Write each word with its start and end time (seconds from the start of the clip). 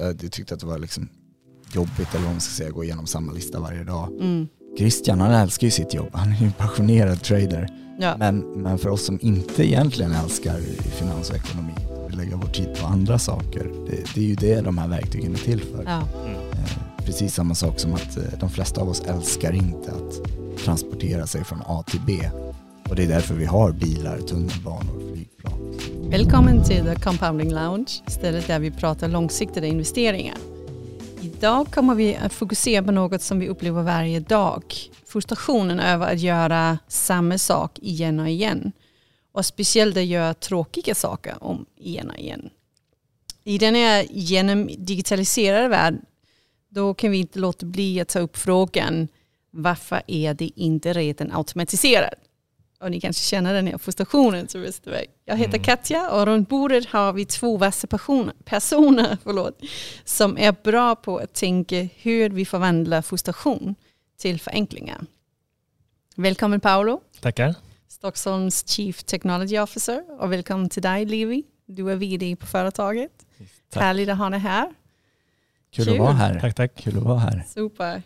Eh, 0.00 0.08
Du 0.08 0.28
tyckte 0.28 0.54
att 0.54 0.60
det 0.60 0.66
var 0.66 0.78
liksom 0.78 1.08
jobbigt 1.74 2.14
eller 2.14 2.24
vad 2.24 2.32
man 2.32 2.40
ska 2.40 2.52
säga, 2.52 2.70
gå 2.70 2.84
igenom 2.84 3.06
samma 3.06 3.32
lista 3.32 3.60
varje 3.60 3.84
dag. 3.84 4.08
Mm. 4.20 4.46
Christian 4.78 5.20
han 5.20 5.32
älskar 5.32 5.66
ju 5.66 5.70
sitt 5.70 5.94
jobb, 5.94 6.08
han 6.12 6.32
är 6.32 6.36
ju 6.40 6.46
en 6.46 6.52
passionerad 6.52 7.22
trader. 7.22 7.68
Ja. 8.00 8.16
Men, 8.18 8.38
men 8.38 8.78
för 8.78 8.88
oss 8.88 9.04
som 9.06 9.18
inte 9.22 9.66
egentligen 9.66 10.12
älskar 10.12 10.60
finans 10.98 11.30
och 11.30 11.36
ekonomi, 11.36 11.72
vill 12.08 12.16
lägga 12.18 12.36
vår 12.36 12.48
tid 12.48 12.68
på 12.80 12.86
andra 12.86 13.18
saker, 13.18 13.64
det, 13.90 14.14
det 14.14 14.20
är 14.20 14.24
ju 14.24 14.34
det 14.34 14.60
de 14.60 14.78
här 14.78 14.88
verktygen 14.88 15.32
är 15.34 15.38
till 15.38 15.60
för. 15.60 15.84
Ja. 15.84 15.98
Eh, 16.00 17.04
Precis 17.04 17.34
samma 17.34 17.54
sak 17.54 17.78
som 17.80 17.94
att 17.94 18.16
eh, 18.16 18.22
de 18.40 18.50
flesta 18.50 18.80
av 18.80 18.88
oss 18.88 19.00
älskar 19.00 19.52
inte 19.52 19.92
att 19.92 20.14
transportera 20.64 21.26
sig 21.26 21.44
från 21.44 21.58
A 21.66 21.84
till 21.86 22.00
B. 22.06 22.30
Och 22.88 22.96
det 22.96 23.04
är 23.04 23.08
därför 23.08 23.34
vi 23.34 23.44
har 23.44 23.72
bilar, 23.72 24.18
tunnelbanor. 24.18 25.02
Välkommen 26.10 26.64
till 26.64 26.84
The 26.84 26.94
Compounding 26.94 27.52
Lounge, 27.52 28.02
stället 28.06 28.46
där 28.46 28.58
vi 28.58 28.70
pratar 28.70 29.08
långsiktiga 29.08 29.66
investeringar. 29.66 30.36
Idag 31.22 31.66
kommer 31.66 31.94
vi 31.94 32.16
att 32.16 32.32
fokusera 32.32 32.82
på 32.82 32.92
något 32.92 33.22
som 33.22 33.38
vi 33.38 33.48
upplever 33.48 33.82
varje 33.82 34.20
dag. 34.20 34.64
Frustrationen 35.06 35.80
över 35.80 36.12
att 36.12 36.20
göra 36.20 36.78
samma 36.88 37.38
sak 37.38 37.78
igen 37.78 38.20
och 38.20 38.28
igen. 38.28 38.72
Och 39.32 39.46
speciellt 39.46 39.96
att 39.96 40.04
göra 40.04 40.34
tråkiga 40.34 40.94
saker 40.94 41.34
om 41.40 41.66
igen 41.76 42.10
och 42.10 42.18
igen. 42.18 42.50
I 43.44 43.58
den 43.58 43.74
här 43.74 44.06
genom 44.10 44.70
digitaliserade 44.78 45.68
värld, 45.68 45.94
då 46.68 46.94
kan 46.94 47.10
vi 47.10 47.18
inte 47.18 47.38
låta 47.38 47.66
bli 47.66 48.00
att 48.00 48.08
ta 48.08 48.18
upp 48.18 48.36
frågan 48.36 49.08
varför 49.50 50.02
är 50.06 50.34
det 50.34 50.50
inte 50.60 50.92
redan 50.92 51.32
automatiserat? 51.32 52.14
Och 52.80 52.90
ni 52.90 53.00
kanske 53.00 53.24
känner 53.24 53.54
den 53.54 53.66
här 53.66 53.78
frustrationen 53.78 54.46
till 54.46 54.60
Västerberg. 54.60 55.06
Jag 55.24 55.36
heter 55.36 55.58
Katja 55.58 56.10
och 56.10 56.26
runt 56.26 56.48
bordet 56.48 56.86
har 56.86 57.12
vi 57.12 57.26
två 57.26 57.56
vassa 57.56 57.86
personer, 57.86 58.34
personer 58.44 59.18
förlåt, 59.24 59.60
som 60.04 60.38
är 60.38 60.54
bra 60.64 60.96
på 60.96 61.18
att 61.18 61.34
tänka 61.34 61.88
hur 61.96 62.30
vi 62.30 62.44
förvandlar 62.44 63.02
frustration 63.02 63.74
till 64.18 64.40
förenklingar. 64.40 65.06
Välkommen 66.16 66.60
Paolo, 66.60 67.00
Tackar. 67.20 67.54
Stockholms 67.88 68.68
Chief 68.68 69.04
Technology 69.04 69.58
Officer 69.58 70.20
och 70.20 70.32
välkommen 70.32 70.68
till 70.68 70.82
dig 70.82 71.04
Levi. 71.04 71.44
Du 71.66 71.90
är 71.90 71.96
vd 71.96 72.36
på 72.36 72.46
företaget. 72.46 73.12
Tack. 73.70 73.82
Härligt 73.82 74.08
att 74.08 74.18
ha 74.18 74.30
dig 74.30 74.40
här. 74.40 74.74
Kul, 75.70 75.84
Kul. 75.84 75.94
att 75.94 76.00
vara 76.00 76.12
här. 76.12 76.40
Tack, 76.40 76.54
tack. 76.54 76.74
Kul 76.76 76.96
att 76.96 77.02
vara 77.02 77.18
här. 77.18 77.44
Super. 77.48 78.02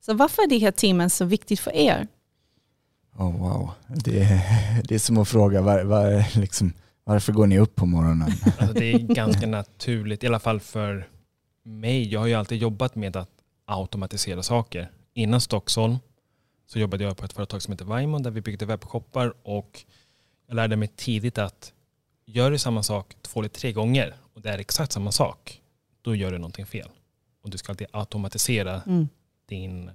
Så 0.00 0.14
varför 0.14 0.42
är 0.42 0.48
det 0.48 0.58
här 0.58 0.70
temat 0.70 1.12
så 1.12 1.24
viktigt 1.24 1.60
för 1.60 1.70
er? 1.76 2.08
Oh, 3.16 3.38
wow. 3.38 3.70
det, 3.88 4.20
är, 4.22 4.82
det 4.88 4.94
är 4.94 4.98
som 4.98 5.18
att 5.18 5.28
fråga 5.28 5.62
var, 5.62 5.84
var, 5.84 6.38
liksom, 6.40 6.72
varför 7.04 7.32
går 7.32 7.46
ni 7.46 7.58
upp 7.58 7.74
på 7.74 7.86
morgonen? 7.86 8.30
Alltså 8.58 8.74
det 8.74 8.92
är 8.92 8.98
ganska 8.98 9.46
naturligt, 9.46 10.24
i 10.24 10.26
alla 10.26 10.40
fall 10.40 10.60
för 10.60 11.08
mig. 11.62 12.08
Jag 12.12 12.20
har 12.20 12.26
ju 12.26 12.34
alltid 12.34 12.58
jobbat 12.58 12.94
med 12.94 13.16
att 13.16 13.30
automatisera 13.64 14.42
saker. 14.42 14.90
Innan 15.14 15.40
Stockholm 15.40 15.96
så 16.66 16.78
jobbade 16.78 17.04
jag 17.04 17.16
på 17.16 17.24
ett 17.24 17.32
företag 17.32 17.62
som 17.62 17.72
heter 17.72 17.84
Vaimon 17.84 18.22
där 18.22 18.30
vi 18.30 18.40
byggde 18.40 18.66
webbshoppar 18.66 19.34
och 19.42 19.84
jag 20.46 20.54
lärde 20.54 20.76
mig 20.76 20.88
tidigt 20.88 21.38
att 21.38 21.72
gör 22.26 22.50
du 22.50 22.58
samma 22.58 22.82
sak 22.82 23.16
två 23.22 23.40
eller 23.40 23.48
tre 23.48 23.72
gånger 23.72 24.14
och 24.34 24.42
det 24.42 24.50
är 24.50 24.58
exakt 24.58 24.92
samma 24.92 25.12
sak, 25.12 25.60
då 26.02 26.14
gör 26.14 26.32
du 26.32 26.38
någonting 26.38 26.66
fel. 26.66 26.88
Och 27.42 27.50
du 27.50 27.58
ska 27.58 27.72
alltid 27.72 27.86
automatisera 27.90 28.82
Mm. 28.86 29.08
din, 29.48 29.90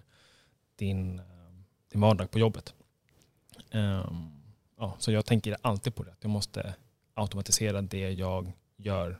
din, 0.75 1.19
eh, 1.19 1.25
din 1.91 2.01
vardag 2.01 2.31
på 2.31 2.39
jobbet. 2.39 2.73
Ehm, 3.71 4.31
ja, 4.79 4.95
så 4.99 5.11
jag 5.11 5.25
tänker 5.25 5.57
alltid 5.61 5.95
på 5.95 6.03
det. 6.03 6.13
Jag 6.21 6.29
måste 6.29 6.73
automatisera 7.13 7.81
det 7.81 8.11
jag 8.11 8.51
gör 8.77 9.19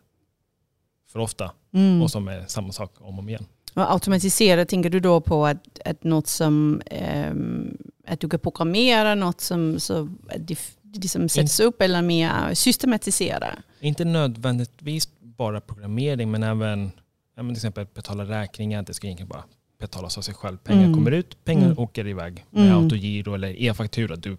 för 1.12 1.20
ofta 1.20 1.52
Mm. 1.74 2.02
och 2.02 2.12
som 2.12 2.28
är 2.28 2.46
samma 2.48 2.72
sak 2.74 2.92
om 2.98 3.14
och 3.14 3.20
om 3.20 3.30
igen. 3.30 3.46
Och 3.74 3.92
automatisera, 3.92 4.66
tänker 4.66 4.90
du 4.90 5.00
då 5.00 5.22
på 5.22 5.46
att, 5.46 5.80
att 5.86 6.04
något 6.04 6.28
som, 6.28 6.82
ehm, 6.86 7.78
att 8.08 8.20
du 8.20 8.30
kan 8.30 8.40
programmera 8.40 9.16
något 9.16 9.42
som, 9.42 9.80
så 9.80 10.02
att 10.30 10.48
det, 10.48 10.60
det 10.82 11.08
som 11.08 11.30
sätts 11.30 11.60
upp 11.60 11.82
eller 11.82 12.02
mer 12.02 12.54
systematisera? 12.54 13.48
Inte 13.80 14.06
nödvändigtvis 14.06 15.10
bara 15.20 15.62
programmering 15.62 16.32
men 16.32 16.44
även 16.44 16.92
ja, 17.36 17.44
men 17.44 17.48
till 17.56 17.58
exempel 17.60 17.88
betala 17.94 18.26
räkningar. 18.26 18.82
Det 18.84 18.94
ska 18.94 19.08
egentligen 19.08 19.30
bara 19.30 19.44
betalas 19.80 20.18
av 20.18 20.22
sig 20.22 20.34
själv. 20.34 20.58
Pengar 20.58 20.84
Mm. 20.84 20.94
kommer 20.94 21.12
ut, 21.12 21.46
pengar 21.46 21.66
Mm. 21.66 21.80
åker 21.80 22.08
iväg 22.08 22.46
med 22.52 22.66
Mm. 22.72 22.84
autogiro 22.84 23.34
eller 23.34 23.62
e-faktura. 23.62 24.16
Du 24.16 24.38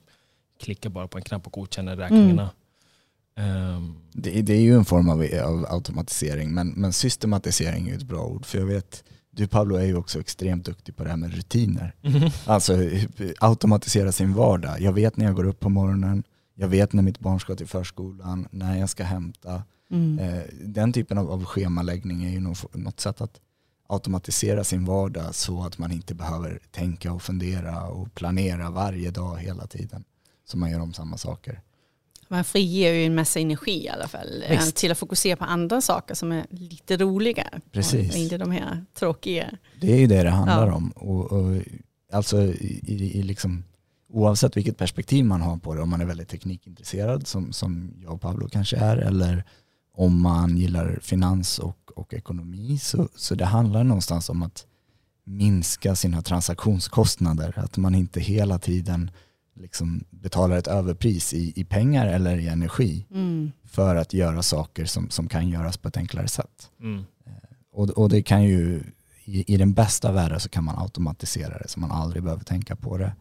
klickar 0.60 0.90
bara 0.90 1.08
på 1.08 1.18
en 1.18 1.24
knapp 1.24 1.46
och 1.46 1.52
godkänner 1.52 1.96
räkningarna. 1.96 2.50
Ehm, 3.36 3.94
Det, 4.12 4.42
det 4.42 4.52
är 4.54 4.60
ju 4.60 4.74
en 4.74 4.84
form 4.84 5.08
av, 5.08 5.24
av 5.44 5.66
automatisering, 5.68 6.54
men, 6.54 6.68
men 6.68 6.92
systematisering 6.92 7.88
är 7.88 7.94
ett 7.94 8.02
bra 8.02 8.24
ord. 8.24 8.46
För 8.46 8.58
jag 8.58 8.66
vet, 8.66 9.04
du 9.30 9.46
Pablo 9.48 9.76
är 9.76 9.84
ju 9.84 9.96
också 9.96 10.20
extremt 10.20 10.64
duktig 10.64 10.96
på 10.96 11.04
det 11.04 11.10
här 11.10 11.16
med 11.16 11.34
rutiner. 11.34 11.94
Alltså 12.46 12.76
automatisera 13.40 14.12
sin 14.12 14.34
vardag. 14.34 14.80
Jag 14.80 14.92
vet 14.92 15.16
när 15.16 15.24
jag 15.24 15.34
går 15.34 15.44
upp 15.46 15.60
på 15.60 15.68
morgonen, 15.68 16.22
jag 16.54 16.68
vet 16.68 16.92
när 16.92 17.02
mitt 17.02 17.18
barn 17.18 17.40
ska 17.40 17.54
till 17.54 17.66
förskolan, 17.66 18.48
när 18.50 18.78
jag 18.78 18.88
ska 18.90 19.04
hämta. 19.04 19.62
Mm. 19.90 20.18
Eh, 20.18 20.42
Den 20.64 20.92
typen 20.92 21.18
av, 21.18 21.30
av 21.30 21.44
schemaläggning 21.44 22.24
är 22.24 22.30
ju 22.30 22.40
nog 22.40 22.56
något 22.72 23.00
sätt 23.00 23.20
att 23.20 23.40
automatisera 23.88 24.64
sin 24.64 24.84
vardag 24.84 25.34
så 25.34 25.62
att 25.62 25.78
man 25.78 25.92
inte 25.92 26.14
behöver 26.14 26.60
tänka 26.70 27.12
och 27.12 27.22
fundera 27.22 27.82
och 27.88 28.14
planera 28.14 28.70
varje 28.70 29.10
dag 29.10 29.36
hela 29.38 29.66
tiden. 29.66 30.04
Så 30.44 30.58
man 30.58 30.70
gör 30.70 30.80
om 30.80 30.92
samma 30.94 31.16
saker. 31.18 31.60
Man 32.28 32.44
friger 32.44 32.92
ju 32.92 33.04
en 33.06 33.14
massa 33.14 33.40
energi 33.40 33.84
i 33.84 33.88
alla 33.88 34.08
fall 34.08 34.44
eh, 34.46 34.50
Visst. 34.50 34.76
till 34.76 34.92
att 34.92 34.98
fokusera 34.98 35.36
på 35.36 35.44
andra 35.44 35.80
saker 35.80 36.14
som 36.14 36.32
är 36.32 36.46
lite 36.50 36.96
roliga. 36.96 37.48
Precis. 37.72 38.10
Och 38.12 38.18
inte 38.18 38.38
de 38.38 38.50
här 38.50 38.84
tråkiga. 38.94 39.50
Det 39.80 39.92
är 39.92 39.96
ju 39.96 40.06
det 40.06 40.22
det 40.22 40.30
handlar 40.30 40.66
Ja. 40.66 40.74
om. 40.74 40.90
Och, 40.90 41.32
och, 41.32 41.62
alltså 42.12 42.42
i, 42.42 42.80
i, 42.86 43.18
i 43.18 43.22
liksom, 43.22 43.64
oavsett 44.08 44.56
vilket 44.56 44.76
perspektiv 44.76 45.24
man 45.24 45.40
har 45.40 45.56
på 45.56 45.74
det, 45.74 45.82
om 45.82 45.88
man 45.90 46.00
är 46.00 46.04
väldigt 46.04 46.28
teknikintresserad 46.28 47.26
som, 47.26 47.52
som 47.52 47.94
jag 48.02 48.12
och 48.12 48.20
Pablo 48.20 48.48
kanske 48.48 48.76
är, 48.76 48.96
eller 48.96 49.44
om 49.98 50.20
man 50.22 50.56
gillar 50.56 50.98
finans 51.02 51.58
och, 51.58 51.90
och 51.96 52.14
ekonomi, 52.14 52.78
så, 52.78 53.08
så 53.14 53.34
det 53.34 53.44
handlar 53.44 53.84
någonstans 53.84 54.28
om 54.28 54.42
att 54.42 54.66
minska 55.24 55.94
sina 55.96 56.22
transaktionskostnader. 56.22 57.58
Att 57.58 57.76
man 57.76 57.94
inte 57.94 58.20
hela 58.20 58.58
tiden 58.58 59.10
liksom 59.54 60.04
betalar 60.10 60.56
ett 60.56 60.66
överpris 60.66 61.34
i, 61.34 61.52
i 61.60 61.64
pengar 61.64 62.06
eller 62.06 62.38
i 62.38 62.48
energi 62.48 63.06
Mm. 63.10 63.52
för 63.64 63.96
att 63.96 64.12
göra 64.14 64.42
saker 64.42 64.84
som, 64.84 65.10
som 65.10 65.28
kan 65.28 65.48
göras 65.48 65.76
på 65.76 65.88
ett 65.88 65.96
enklare 65.96 66.28
sätt. 66.28 66.70
mm. 66.80 67.04
Och, 67.72 67.90
och 67.90 68.08
det 68.08 68.22
kan 68.22 68.44
ju, 68.44 68.82
i, 69.24 69.54
i 69.54 69.56
den 69.56 69.72
bästa 69.74 70.12
världen 70.12 70.40
så 70.40 70.48
kan 70.48 70.64
man 70.64 70.78
automatisera 70.78 71.58
det 71.58 71.68
så 71.68 71.80
man 71.80 71.90
aldrig 71.90 72.22
behöver 72.22 72.44
tänka 72.44 72.76
på 72.76 72.98
det. 72.98 73.12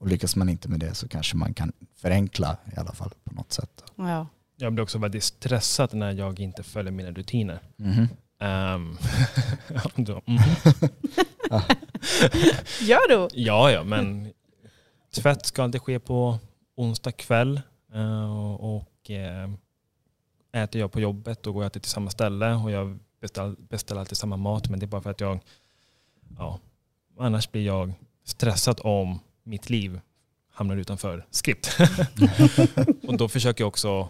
Och 0.00 0.08
lyckas 0.08 0.36
man 0.36 0.48
inte 0.48 0.68
med 0.68 0.80
det 0.80 0.94
så 0.94 1.08
kanske 1.08 1.36
man 1.36 1.54
kan 1.54 1.72
förenkla 1.96 2.56
i 2.76 2.78
alla 2.80 2.92
fall 2.92 3.10
på 3.24 3.34
något 3.34 3.52
sätt. 3.52 3.84
Ja. 3.96 4.26
Jag 4.60 4.72
blir 4.72 4.82
också 4.82 4.98
väldigt 4.98 5.24
stressad 5.24 5.94
när 5.94 6.12
jag 6.12 6.40
inte 6.40 6.62
följer 6.62 6.92
mina 6.92 7.10
rutiner. 7.10 7.60
Mhm. 7.76 8.08
Ehm, 8.38 8.96
ja, 9.68 9.82
då, 9.96 10.22
mhm. 10.26 10.38
Gör 12.80 13.08
du? 13.08 13.28
ja, 13.40 13.70
ja, 13.70 13.84
men 13.84 14.32
tvätt 15.14 15.46
ska 15.46 15.62
alltid 15.62 15.82
ske 15.82 15.98
på 15.98 16.38
onsdag 16.76 17.12
kväll. 17.12 17.60
Eh, 17.94 18.54
och 18.54 19.10
eh, 19.10 19.50
äter 20.52 20.80
jag 20.80 20.92
på 20.92 21.00
jobbet 21.00 21.42
då 21.42 21.52
går 21.52 21.62
jag 21.62 21.72
till 21.72 21.82
samma 21.82 22.10
ställe 22.10 22.54
och 22.54 22.70
jag 22.70 22.98
beställer, 23.20 23.56
beställer 23.58 24.00
alltid 24.00 24.18
samma 24.18 24.36
mat. 24.36 24.68
Men 24.68 24.80
det 24.80 24.84
är 24.84 24.88
bara 24.88 25.02
för 25.02 25.10
att 25.10 25.20
jag, 25.20 25.40
ja, 26.38 26.58
annars 27.18 27.50
blir 27.50 27.66
jag 27.66 27.92
stressad 28.24 28.80
om 28.84 29.18
mitt 29.42 29.70
liv 29.70 30.00
hamnar 30.50 30.76
utanför 30.76 31.26
skript. 31.30 31.78
och 33.08 33.16
då 33.16 33.28
försöker 33.28 33.62
jag 33.64 33.68
också 33.68 34.08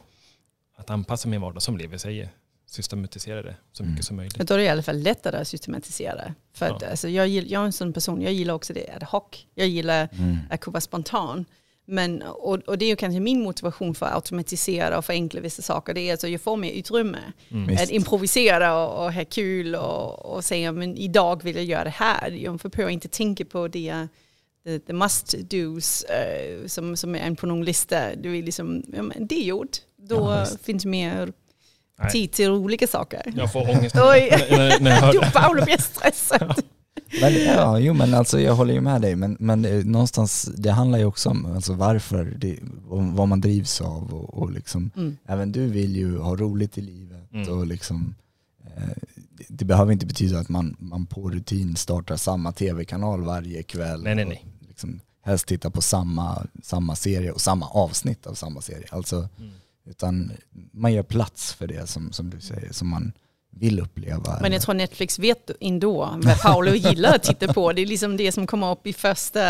att 0.81 0.91
anpassa 0.91 1.29
min 1.29 1.41
vardag 1.41 1.63
som 1.63 1.77
Levi 1.77 1.99
säger. 1.99 2.29
Systematisera 2.67 3.43
det 3.43 3.57
så 3.73 3.83
mycket 3.83 3.91
Mm. 3.93 4.03
som 4.03 4.17
möjligt. 4.17 4.37
Men 4.39 4.47
Då 4.47 4.55
är 4.55 4.59
det 4.59 4.65
i 4.65 4.69
alla 4.69 4.83
fall 4.83 4.99
lättare 4.99 5.37
att 5.37 5.49
systematisera. 5.49 6.35
För 6.55 6.67
att, 6.67 6.83
Ja. 6.83 6.89
alltså, 6.91 7.09
jag, 7.09 7.29
gill- 7.29 7.47
jag 7.49 7.63
är 7.63 7.67
en 7.67 7.73
sån 7.73 7.93
person, 7.93 8.23
jag 8.23 8.33
gillar 8.33 8.55
också 8.55 8.73
det 8.73 8.91
ad 8.97 9.07
hoc. 9.11 9.23
Jag 9.55 9.69
gillar 9.69 10.09
Mm. 10.13 10.37
att 10.51 10.61
kunna 10.61 10.73
vara 10.73 10.81
spontan. 10.81 11.45
Men, 11.87 12.23
och, 12.23 12.59
och 12.59 12.79
det 12.79 12.85
är 12.85 12.89
ju 12.89 12.97
kanske 12.97 13.21
min 13.21 13.43
motivation 13.43 13.95
för 13.95 14.07
att 14.07 14.15
automatisera 14.15 14.99
och 14.99 15.05
förenkla 15.05 15.41
vissa 15.41 15.63
saker. 15.63 15.95
Det 15.95 16.01
är 16.01 16.15
att 16.15 16.23
jag 16.23 16.41
får 16.41 16.57
mer 16.57 16.73
utrymme. 16.73 17.19
Mm. 17.51 17.75
Att 17.75 17.91
improvisera 17.91 18.77
och, 18.87 19.05
och 19.07 19.13
ha 19.13 19.25
kul 19.25 19.75
och, 19.75 20.27
och 20.27 20.45
säga 20.45 20.73
men 20.73 20.97
idag 20.97 21.43
vill 21.43 21.57
jag 21.57 21.65
göra 21.65 21.85
det 21.85 21.91
här. 21.91 22.31
Jag 22.31 22.57
behöver 22.59 22.93
inte 22.93 23.09
tänka 23.09 23.45
på 23.45 23.69
det 23.69 24.09
the, 24.65 24.79
the 24.79 24.93
must 24.93 25.35
do's 25.35 26.05
eh, 26.11 26.67
som, 26.67 26.97
som 26.97 27.15
är 27.15 27.19
en 27.19 27.37
på 27.37 27.47
någon 27.47 27.65
lista. 27.65 28.15
Du 28.17 28.39
är 28.39 28.43
liksom, 28.43 28.83
ja, 28.97 29.03
men 29.03 29.27
det 29.27 29.35
är 29.35 29.45
gjort. 29.45 29.77
Då 30.11 30.31
Ja, 30.31 30.47
finns 30.63 30.85
mer 30.85 31.33
Nej. 32.01 32.11
tid 32.13 32.33
till 32.33 32.51
olika 32.51 32.87
saker. 32.87 33.33
Jag 33.37 33.53
får 33.53 33.61
ångest 33.71 33.97
Oj. 34.13 34.29
när, 34.51 34.81
när, 34.81 34.91
jag 34.91 34.97
hör 35.01 35.13
Du 35.13 35.19
det. 35.19 35.31
Paolo 35.35 35.65
blir 35.65 35.79
stressad. 35.83 36.63
Men, 37.21 37.35
ja, 37.45 37.79
jo, 37.79 37.95
men 37.95 38.15
alltså, 38.15 38.41
jag 38.41 38.55
håller 38.55 38.75
ju 38.75 38.81
med 38.81 39.03
dig, 39.03 39.17
men, 39.17 39.37
men 39.41 39.63
det, 39.63 39.87
någonstans, 39.87 40.43
det 40.57 40.71
handlar 40.71 40.99
ju 40.99 41.05
också 41.05 41.29
om 41.29 41.47
alltså, 41.47 41.73
varför, 41.75 42.25
det, 42.39 42.59
om, 42.89 43.15
vad 43.17 43.29
man 43.29 43.41
drivs 43.41 43.81
av 43.81 44.15
och, 44.15 44.35
och 44.43 44.51
liksom, 44.53 44.91
Mm. 44.97 45.17
även 45.27 45.53
du 45.53 45.67
vill 45.67 45.97
ju 45.97 46.19
ha 46.19 46.37
roligt 46.37 46.79
i 46.79 46.81
livet 46.81 47.33
Mm. 47.33 47.49
och 47.59 47.67
liksom, 47.67 48.15
eh, 48.77 48.83
eh, 48.83 48.89
det, 49.39 49.45
det 49.49 49.65
behöver 49.65 49.93
inte 49.93 50.07
betyda 50.07 50.39
att 50.39 50.49
man, 50.49 50.77
man 50.79 51.07
på 51.07 51.31
rutin 51.31 51.77
startar 51.77 52.17
samma 52.17 52.53
tv-kanal 52.53 53.23
varje 53.25 53.63
kväll. 53.63 54.03
Nej, 54.03 54.15
nej, 54.15 54.25
nej. 54.25 54.45
Och 54.61 54.69
liksom 54.69 55.01
helst 55.25 55.47
tittar 55.47 55.71
på 55.71 55.83
samma, 55.83 56.47
samma 56.63 56.97
serie 56.97 57.33
och 57.33 57.41
samma 57.41 57.67
avsnitt 57.69 58.27
av 58.27 58.35
samma 58.35 58.61
serie. 58.61 58.87
Alltså, 58.91 59.17
Mm. 59.39 59.51
Utan 59.91 60.33
man 60.73 60.93
gör 60.93 61.03
plats 61.03 61.55
för 61.55 61.67
det 61.67 61.87
som, 61.87 62.13
som 62.13 62.31
du 62.31 62.41
säger, 62.41 62.73
som 62.73 62.89
man 62.89 63.13
vill 63.53 63.81
uppleva. 63.81 64.39
Men 64.43 64.53
jag 64.53 64.63
tror 64.63 64.75
Netflix 64.75 65.19
vet 65.19 65.51
ändå 65.61 66.19
vad 66.23 66.41
Paolo 66.41 66.71
gillar 66.75 67.15
att 67.15 67.23
titta 67.23 67.53
på. 67.53 67.73
Det 67.73 67.83
är 67.83 67.87
liksom 67.87 68.17
det 68.17 68.33
som 68.33 68.47
kommer 68.47 68.71
upp 68.73 68.87
i 68.87 68.93
första... 68.93 69.41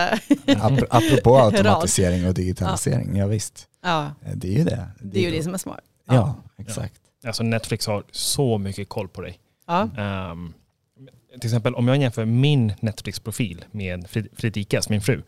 Ap- 0.47 0.87
Apropå 0.91 1.37
automatisering 1.41 2.27
och 2.29 2.35
digitalisering, 2.35 3.17
ja. 3.17 3.27
visst. 3.27 3.67
Ja, 3.83 4.13
Det 4.35 4.49
är 4.49 4.59
ju 4.59 4.65
det. 4.65 4.89
det 5.01 5.19
är 5.19 5.31
ju 5.31 5.37
det 5.37 5.43
som 5.43 5.55
är 5.55 5.59
smart. 5.59 5.81
Ja, 6.07 6.35
exakt. 6.59 6.95
Alltså 7.27 7.43
Netflix 7.43 7.87
har 7.87 8.05
så 8.11 8.59
mycket 8.59 8.89
koll 8.89 9.09
på 9.09 9.21
dig. 9.21 9.39
Ja. 9.67 9.89
Ehm, 9.99 10.53
till 11.41 11.49
exempel 11.49 11.75
om 11.75 11.89
jag 11.89 11.97
jämför 11.97 12.25
min 12.25 12.73
Netflix-profil 12.81 13.65
med 13.71 14.07
Fred- 14.11 14.29
Fredrikas, 14.33 14.89
min 14.89 15.01
fru. 15.01 15.23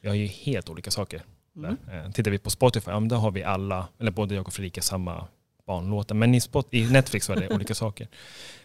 Vi 0.00 0.08
har 0.08 0.14
ju 0.16 0.26
helt 0.26 0.68
olika 0.68 0.90
saker. 0.90 1.22
Mm. 1.56 1.76
Eh, 1.92 2.10
Tittar 2.10 2.30
vi 2.30 2.38
på 2.38 2.50
Spotify, 2.50 2.90
ja, 2.90 3.00
då 3.00 3.16
har 3.16 3.30
vi 3.30 3.42
alla, 3.44 3.88
eller 3.98 4.10
både 4.10 4.34
jag 4.34 4.46
och 4.46 4.52
Fredrika 4.52 4.82
samma 4.82 5.26
barnlåtar. 5.66 6.14
Men 6.14 6.34
i, 6.34 6.40
Spot, 6.40 6.68
i 6.70 6.90
Netflix 6.90 7.28
var 7.28 7.36
det 7.36 7.54
olika 7.54 7.74
saker. 7.84 8.08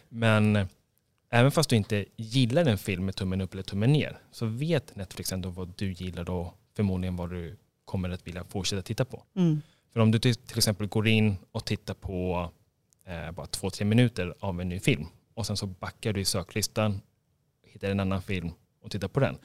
Men 0.10 0.56
eh, 0.56 0.68
även 1.30 1.52
fast 1.52 1.70
du 1.70 1.76
inte 1.76 2.06
gillar 2.16 2.66
en 2.66 2.78
film 2.78 3.06
med 3.06 3.16
tummen 3.16 3.42
upp 3.42 3.54
eller 3.54 3.64
tummen 3.64 3.94
ner 3.94 4.18
så 4.32 4.46
vet 4.46 4.96
Netflix 4.96 5.32
ändå 5.32 5.50
vad 5.50 5.74
du 5.78 5.92
gillar 5.92 6.30
och 6.30 6.58
förmodligen 6.76 7.16
vad 7.16 7.30
du 7.30 7.58
kommer 7.86 8.10
att 8.10 8.28
vilja 8.28 8.44
fortsätta 8.44 8.82
titta 8.82 9.06
på. 9.06 9.24
Mm. 9.36 9.62
För 9.94 10.00
om 10.00 10.12
du 10.12 10.20
till 10.20 10.36
till 10.36 10.58
exempel 10.58 10.88
går 10.88 11.08
in 11.08 11.38
och 11.52 11.66
tittar 11.66 11.94
på 11.94 12.50
eh, 13.06 13.32
bara 13.32 13.46
två, 13.46 13.70
tre 13.70 13.86
minuter 13.86 14.36
av 14.40 14.62
en 14.62 14.70
ny 14.70 14.80
film 14.80 15.06
och 15.34 15.48
sen 15.48 15.58
så 15.58 15.68
backar 15.68 16.14
du 16.14 16.22
i 16.22 16.26
söklistan, 16.26 17.02
hittar 17.64 17.90
en 17.90 18.00
annan 18.00 18.22
film 18.22 18.52
och 18.82 18.92
tittar 18.92 19.08
på 19.08 19.20
den. 19.20 19.38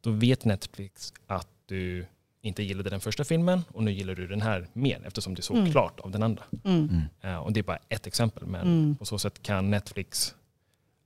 Då 0.00 0.10
vet 0.10 0.44
Netflix 0.44 1.12
att 1.26 1.48
du 1.66 2.06
inte 2.42 2.62
gillade 2.62 2.90
den 2.90 3.00
första 3.00 3.24
filmen 3.24 3.62
och 3.72 3.82
nu 3.84 3.92
gillar 3.92 4.14
du 4.14 4.26
den 4.26 4.42
här 4.42 4.66
mer 4.72 5.02
eftersom 5.06 5.34
du 5.34 5.42
såg 5.42 5.56
Mm. 5.56 5.70
klart 5.72 6.00
av 6.00 6.10
den 6.10 6.22
andra. 6.22 6.42
Mm. 6.64 7.00
Eh, 7.20 7.36
och 7.36 7.52
det 7.52 7.60
är 7.60 7.64
bara 7.64 7.78
ett 7.88 8.06
exempel 8.06 8.46
men 8.46 8.60
Mm. 8.60 8.96
på 8.96 9.04
så 9.04 9.18
sätt 9.18 9.42
kan 9.42 9.70
Netflix 9.70 10.34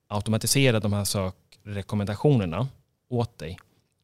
automatisera 0.09 0.81
de 0.81 0.93
här 0.93 1.05
sökrekommendationerna 1.05 2.69
åt 3.09 3.39
dig. 3.39 3.59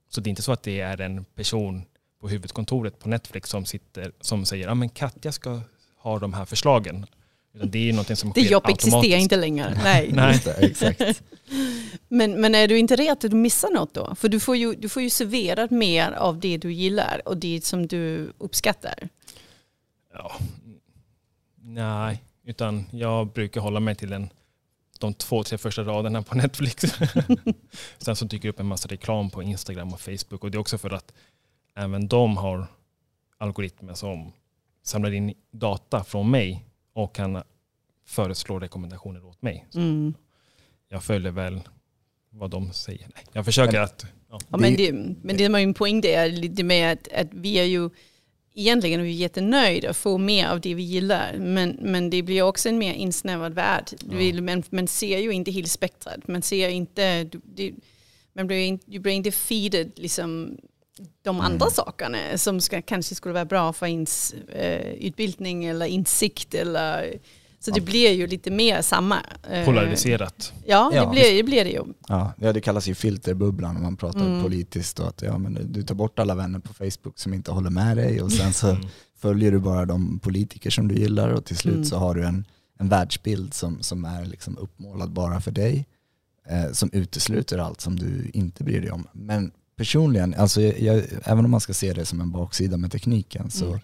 Så 0.09 0.21
det 0.21 0.29
är 0.29 0.31
inte 0.31 0.43
så 0.43 0.53
att 0.53 0.62
det 0.62 0.81
är 0.81 1.00
en 1.00 1.25
person 1.25 1.82
på 2.21 2.29
huvudkontoret 2.29 2.99
på 2.99 3.09
Netflix 3.09 3.50
som, 3.50 3.65
sitter, 3.65 4.12
som 4.21 4.44
säger 4.44 4.67
att 4.67 4.73
ah, 4.73 4.75
men 4.75 4.88
Katja 4.88 5.32
ska 5.32 5.61
ha 5.97 6.19
de 6.19 6.32
här 6.35 6.44
förslagen. 6.44 7.06
Utan 7.55 7.70
det 7.70 7.88
är 7.88 7.93
något 7.93 8.19
som 8.19 8.32
Det 8.35 8.41
sker 8.41 8.52
jobb 8.52 8.67
existerar 8.69 9.19
inte 9.19 9.37
längre. 9.37 9.79
Nej. 9.85 10.11
Nej. 10.12 10.32
Just 10.32 10.44
det, 10.44 10.52
exakt. 10.52 11.23
Men, 12.08 12.41
men 12.41 12.55
är 12.55 12.69
du 12.69 12.79
inte 12.79 12.97
rädd 12.97 13.12
att 13.12 13.20
du 13.20 13.31
missar 13.31 13.70
något 13.70 13.94
då? 13.94 14.14
För 14.14 14.29
du 14.29 14.41
får, 14.41 14.56
ju, 14.56 14.75
du 14.75 14.88
får 14.88 15.02
ju 15.02 15.11
serverat 15.11 15.70
mer 15.70 16.12
av 16.12 16.41
det 16.41 16.56
du 16.56 16.73
gillar 16.73 17.23
och 17.25 17.37
det 17.37 17.64
som 17.64 17.87
du 17.87 18.32
uppskattar. 18.38 19.08
Ja. 20.14 20.32
Nej, 21.62 22.23
utan 22.44 22.85
jag 22.93 23.32
brukar 23.32 23.61
hålla 23.61 23.81
mig 23.81 23.94
till 23.94 24.11
den, 24.11 24.31
de 24.99 25.14
två, 25.14 25.44
tre 25.44 25.58
första 25.58 25.82
raderna 25.82 26.23
på 26.23 26.35
Netflix. 26.35 26.85
Sen 27.99 28.17
så 28.17 28.25
dyker 28.25 28.43
det 28.43 28.49
upp 28.49 28.61
en 28.61 28.67
massa 28.67 28.88
reklam 28.88 29.31
på 29.31 29.43
Instagram 29.43 29.93
och 29.93 30.00
Facebook 30.00 30.44
och 30.44 30.50
det 30.50 30.56
är 30.56 30.61
också 30.61 30.79
för 30.79 30.91
att 30.91 31.12
även 31.76 32.08
de 32.08 32.37
har 32.37 32.67
algoritmer 33.38 33.94
som 33.94 34.32
samlar 34.82 35.12
in 35.12 35.35
data 35.50 36.05
från 36.05 36.31
mig 36.31 36.64
och 37.02 37.14
kan 37.14 37.43
föreslå 38.06 38.58
rekommendationer 38.58 39.25
åt 39.26 39.43
mig. 39.43 39.67
Så 39.70 39.79
Mm. 39.79 40.14
jag 40.88 41.02
följer 41.05 41.32
väl 41.32 41.61
vad 42.31 42.50
de 42.50 42.73
säger. 42.73 43.08
Nej, 43.14 43.25
jag 43.32 43.44
försöker 43.44 43.73
Men- 43.73 43.85
att... 43.85 44.06
Ja. 44.31 44.38
Ja, 44.50 44.56
men, 44.56 44.76
det, 44.76 44.93
men 44.93 45.37
det 45.37 45.44
som 45.47 45.55
är 45.55 45.58
min 45.67 45.75
poäng 45.75 46.00
det 46.00 46.14
är 46.14 46.29
lite 46.31 46.62
med 46.64 46.93
att, 46.93 47.08
att 47.12 47.26
vi 47.31 47.55
är 47.58 47.64
ju 47.64 47.91
egentligen 48.55 49.00
är 49.00 49.05
vi 49.05 49.11
jättenöjda 49.12 49.91
att 49.91 49.97
få 49.97 50.19
mer 50.19 50.47
av 50.49 50.61
det 50.61 50.75
vi 50.75 50.82
gillar. 50.82 51.37
Men, 51.38 51.79
men 51.81 52.11
det 52.11 52.23
blir 52.23 52.43
också 52.43 52.69
en 52.69 52.79
mer 52.79 52.93
insnävad 52.94 53.55
värld. 53.55 53.85
Vill, 54.05 54.43
man, 54.43 54.62
man 54.70 54.88
ser 54.88 55.19
ju 55.19 55.31
inte 55.32 55.50
hela 55.50 55.67
spektrat. 55.67 56.29
Man 56.29 56.43
ser 56.43 56.69
inte, 56.69 57.25
du, 57.25 57.41
det, 57.44 57.73
man 58.32 58.46
blir, 58.46 58.67
in- 58.67 58.81
du 58.85 58.99
blir 58.99 59.12
inte 59.12 59.31
feeded 59.31 59.93
liksom 59.96 60.58
de 61.23 61.41
andra 61.41 61.70
sakerna 61.70 62.19
som 62.37 62.61
ska, 62.61 62.82
kanske 62.82 63.14
skulle 63.14 63.35
vara 63.35 63.44
bra 63.44 63.73
för 63.73 63.87
ens 63.87 64.32
eh, 64.32 64.88
utbildning 64.93 65.64
eller 65.64 65.87
insikt. 65.87 66.55
Eller, 66.55 67.14
så 67.61 67.70
det 67.70 67.81
blir 67.81 68.11
ju 68.11 68.26
lite 68.26 68.50
mer 68.50 68.82
samma. 68.82 69.17
eh, 69.50 69.64
Polariserat. 69.64 70.52
Ja, 70.67 70.91
Ja, 70.94 71.05
det, 71.05 71.11
blir, 71.11 71.37
det 71.37 71.43
blir 71.43 71.64
det 71.64 71.70
ju. 71.70 71.82
Ja, 72.08 72.32
ja, 72.38 72.52
det 72.52 72.61
kallas 72.61 72.87
ju 72.87 72.94
filterbubblan 72.94 73.76
om 73.76 73.82
man 73.82 73.97
pratar 73.97 74.20
Mm. 74.26 74.43
politiskt. 74.43 74.99
Och 75.00 75.08
att, 75.08 75.23
ja, 75.23 75.38
men 75.38 75.73
du 75.73 75.82
tar 75.82 75.94
bort 75.94 76.19
alla 76.19 76.35
vänner 76.35 76.58
på 76.58 76.75
Facebook 76.75 77.19
som 77.19 77.35
inte 77.35 77.50
håller 77.53 77.70
med 77.70 77.96
dig 77.96 78.23
och 78.23 78.32
sen 78.32 78.53
så 78.53 78.70
Mm. 78.70 78.82
följer 79.19 79.53
du 79.53 79.58
bara 79.58 79.85
de 79.87 80.19
politiker 80.19 80.70
som 80.70 80.88
du 80.88 80.94
gillar 80.94 81.29
och 81.29 81.44
till 81.44 81.56
slut 81.56 81.75
Mm. 81.75 81.85
så 81.85 81.96
har 81.96 82.14
du 82.14 82.25
en, 82.25 82.44
en 82.79 82.88
världsbild 82.88 83.55
som, 83.55 83.82
som 83.82 84.05
är 84.05 84.25
liksom 84.25 84.58
uppmålad 84.58 85.11
bara 85.12 85.41
för 85.41 85.50
dig. 85.50 85.87
Eh, 86.49 86.73
som 86.73 86.91
utesluter 86.93 87.58
allt 87.58 87.81
som 87.81 87.96
du 87.99 88.31
inte 88.35 88.64
bryr 88.64 88.81
dig 88.81 88.91
om. 88.91 89.06
Men 89.12 89.53
personligen, 89.81 90.35
alltså 90.35 90.61
jag, 90.62 90.81
jag, 90.81 91.05
även 91.25 91.44
om 91.44 91.50
man 91.50 91.61
ska 91.61 91.75
se 91.75 91.93
det 91.93 92.05
som 92.06 92.21
en 92.21 92.31
baksida 92.31 92.77
med 92.77 92.93
tekniken 92.93 93.50
så 93.50 93.67
Mm. 93.67 93.81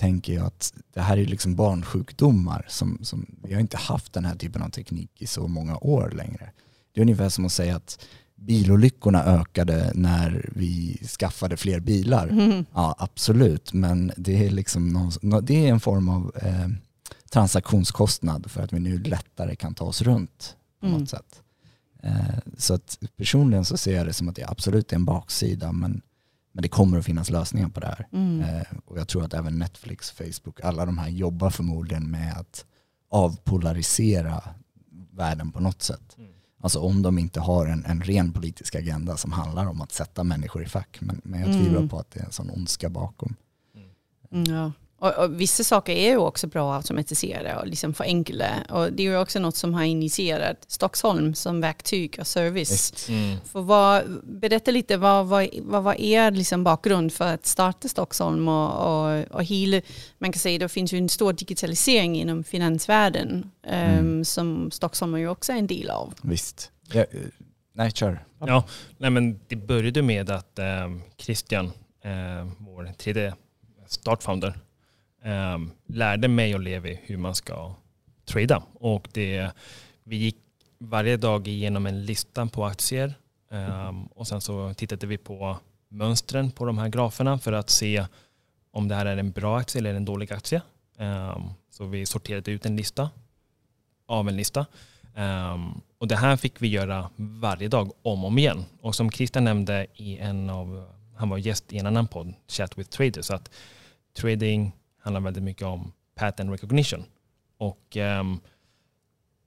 tänker 0.00 0.32
jag 0.34 0.46
att 0.46 0.72
det 0.94 1.00
här 1.00 1.16
är 1.16 1.26
liksom 1.26 1.54
barnsjukdomar. 1.56 2.66
Som, 2.68 2.98
som, 3.02 3.26
vi 3.42 3.54
har 3.54 3.60
inte 3.60 3.76
haft 3.76 4.12
den 4.12 4.24
här 4.24 4.36
typen 4.36 4.62
av 4.62 4.68
teknik 4.70 5.10
i 5.18 5.26
så 5.26 5.48
många 5.48 5.76
år 5.76 6.10
längre. 6.16 6.50
Det 6.92 7.00
är 7.00 7.02
ungefär 7.02 7.28
som 7.28 7.44
att 7.46 7.52
säga 7.52 7.76
att 7.76 7.98
bilolyckorna 8.36 9.24
ökade 9.24 9.92
när 9.94 10.50
vi 10.54 10.98
skaffade 11.18 11.56
fler 11.56 11.80
bilar. 11.80 12.28
Mm. 12.28 12.64
Ja, 12.74 12.94
absolut, 12.98 13.72
men 13.72 14.12
det 14.16 14.46
är, 14.46 14.50
liksom 14.50 14.88
någon, 14.88 15.12
nå- 15.22 15.40
det 15.40 15.66
är 15.66 15.70
en 15.70 15.80
form 15.80 16.08
av 16.08 16.32
eh, 16.42 16.68
transaktionskostnad 17.30 18.50
för 18.50 18.62
att 18.62 18.72
vi 18.72 18.80
nu 18.80 18.98
lättare 18.98 19.56
kan 19.56 19.74
ta 19.74 19.84
oss 19.84 20.02
runt 20.02 20.56
på 20.80 20.86
Mm. 20.86 21.00
något 21.00 21.08
sätt. 21.10 21.40
Eh, 22.04 22.38
så 22.58 22.74
att 22.74 22.98
personligen 23.16 23.64
så 23.64 23.76
ser 23.76 23.96
jag 23.96 24.06
det 24.06 24.12
som 24.12 24.28
att 24.28 24.36
det 24.36 24.44
absolut 24.48 24.92
är 24.92 24.96
en 24.96 25.04
baksida, 25.04 25.72
men, 25.72 26.02
men 26.52 26.62
det 26.62 26.68
kommer 26.68 26.98
att 26.98 27.04
finnas 27.04 27.30
lösningar 27.30 27.68
på 27.68 27.80
det 27.80 27.86
här. 27.86 28.06
Mm. 28.12 28.40
Eh, 28.40 28.62
och 28.84 28.98
jag 28.98 29.08
tror 29.08 29.24
att 29.24 29.34
även 29.34 29.58
Netflix, 29.58 30.10
Facebook, 30.10 30.60
alla 30.60 30.86
de 30.86 30.98
här 30.98 31.08
jobbar 31.08 31.50
förmodligen 31.50 32.10
med 32.10 32.36
att 32.36 32.64
avpolarisera 33.10 34.42
världen 35.12 35.52
på 35.52 35.60
något 35.60 35.82
sätt. 35.82 36.14
Mm. 36.18 36.30
Alltså 36.60 36.80
om 36.80 37.02
de 37.02 37.18
inte 37.18 37.40
har 37.40 37.66
en, 37.66 37.84
en 37.84 38.02
ren 38.02 38.32
politisk 38.32 38.74
agenda 38.74 39.16
som 39.16 39.32
handlar 39.32 39.66
om 39.66 39.80
att 39.80 39.92
sätta 39.92 40.24
människor 40.24 40.62
i 40.62 40.66
fack. 40.66 40.98
Men, 41.00 41.20
men 41.24 41.40
jag 41.40 41.48
tvivlar 41.52 41.76
Mm. 41.78 41.88
på 41.88 41.98
att 41.98 42.10
det 42.10 42.20
är 42.20 42.24
en 42.24 42.32
sån 42.32 42.50
ondska 42.50 42.88
bakom. 42.88 43.34
Mm, 44.32 44.54
Ja. 44.54 44.72
Och, 45.04 45.24
och 45.24 45.40
vissa 45.40 45.64
saker 45.64 45.92
är 45.92 46.10
ju 46.10 46.16
också 46.16 46.46
bra 46.46 46.74
automatiserade 46.76 47.56
och 47.56 47.66
liksom 47.66 47.94
förenkla. 47.94 48.46
Och 48.70 48.92
det 48.92 49.02
är 49.02 49.04
ju 49.04 49.18
också 49.18 49.38
något 49.38 49.56
som 49.56 49.74
har 49.74 49.84
initierat 49.84 50.64
Stockholm 50.66 51.34
som 51.34 51.60
verktyg 51.60 52.16
och 52.20 52.26
service. 52.26 53.08
Mm. 53.08 53.36
För 53.52 53.60
vad, 53.60 54.02
berätta 54.22 54.70
lite, 54.70 54.96
vad, 54.96 55.26
vad, 55.26 55.48
vad 55.62 55.82
var 55.82 56.00
er 56.00 56.30
liksom 56.30 56.64
bakgrund 56.64 57.12
för 57.12 57.34
att 57.34 57.46
starta 57.46 57.88
Stockholm 57.88 58.48
och, 58.48 58.70
och, 58.70 59.24
och 59.30 59.44
hela, 59.44 59.80
man 60.18 60.32
kan 60.32 60.40
säga 60.40 60.58
det 60.58 60.68
finns 60.68 60.92
ju 60.92 60.98
en 60.98 61.08
stor 61.08 61.32
digitalisering 61.32 62.20
inom 62.20 62.44
finansvärlden 62.44 63.50
Mm. 63.66 64.24
som 64.24 64.70
Stockholm 64.70 65.14
är 65.14 65.18
ju 65.18 65.28
också 65.28 65.52
en 65.52 65.66
del 65.66 65.90
av. 65.90 66.14
Visst. 66.22 66.70
Ja, 66.92 67.00
eh, 67.00 67.06
nej, 67.72 67.90
kör. 67.90 68.24
Ja, 68.38 68.64
nej 68.98 69.10
men 69.10 69.40
det 69.48 69.56
började 69.56 70.02
med 70.02 70.30
att 70.30 70.58
eh, 70.58 70.90
Christian, 71.16 71.66
eh, 72.04 72.48
vår 72.58 72.92
tredje 72.98 73.34
startfounder, 73.86 74.58
um, 75.24 75.70
lärde 75.86 76.28
mig 76.28 76.54
och 76.54 76.60
Levi 76.60 77.00
hur 77.02 77.16
man 77.16 77.34
ska 77.34 77.74
trada. 78.24 78.62
Och 78.74 79.08
det, 79.12 79.50
vi 80.04 80.16
gick 80.16 80.36
varje 80.78 81.16
dag 81.16 81.48
igenom 81.48 81.86
en 81.86 82.04
lista 82.04 82.46
på 82.46 82.64
aktier 82.64 83.14
um, 83.50 84.06
och 84.06 84.28
sen 84.28 84.40
så 84.40 84.74
tittade 84.74 85.06
vi 85.06 85.18
på 85.18 85.58
mönstren 85.88 86.50
på 86.50 86.64
de 86.64 86.78
här 86.78 86.88
graferna 86.88 87.38
för 87.38 87.52
att 87.52 87.70
se 87.70 88.06
om 88.70 88.88
det 88.88 88.94
här 88.94 89.06
är 89.06 89.16
en 89.16 89.30
bra 89.30 89.58
aktie 89.58 89.78
eller 89.78 89.94
en 89.94 90.04
dålig 90.04 90.32
aktie. 90.32 90.62
Um, 90.98 91.50
så 91.70 91.84
vi 91.84 92.06
sorterade 92.06 92.50
ut 92.50 92.66
en 92.66 92.76
lista 92.76 93.10
av 94.06 94.28
en 94.28 94.36
lista. 94.36 94.66
Um, 95.16 95.80
och 95.98 96.08
det 96.08 96.16
här 96.16 96.36
fick 96.36 96.62
vi 96.62 96.68
göra 96.68 97.10
varje 97.16 97.68
dag 97.68 97.92
om 98.02 98.24
och 98.24 98.28
om 98.28 98.38
igen. 98.38 98.64
Och 98.80 98.94
som 98.94 99.10
Christian 99.10 99.44
nämnde 99.44 99.86
i 99.94 100.18
en 100.18 100.50
av, 100.50 100.86
han 101.16 101.28
var 101.28 101.38
gäst 101.38 101.72
i 101.72 101.78
en 101.78 101.86
annan 101.86 102.06
podd, 102.06 102.34
Chat 102.48 102.78
with 102.78 102.90
Traders, 102.90 103.30
att 103.30 103.50
trading 104.16 104.72
handlar 105.04 105.20
väldigt 105.20 105.42
mycket 105.42 105.66
om 105.66 105.92
pattern 106.14 106.50
recognition. 106.50 107.04
Och 107.58 107.96
ehm, 107.96 108.40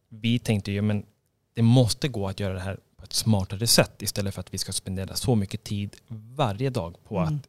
vi 0.09 0.39
tänkte 0.39 0.71
ju, 0.71 0.81
men 0.81 1.05
det 1.53 1.61
måste 1.61 2.07
gå 2.07 2.27
att 2.27 2.39
göra 2.39 2.53
det 2.53 2.59
här 2.59 2.79
på 2.97 3.03
ett 3.03 3.13
smartare 3.13 3.67
sätt 3.67 4.01
istället 4.01 4.33
för 4.33 4.41
att 4.41 4.53
vi 4.53 4.57
ska 4.57 4.71
spendera 4.71 5.15
så 5.15 5.35
mycket 5.35 5.63
tid 5.63 5.95
varje 6.35 6.69
dag 6.69 6.95
på 7.03 7.17
Mm. 7.17 7.35
att 7.35 7.47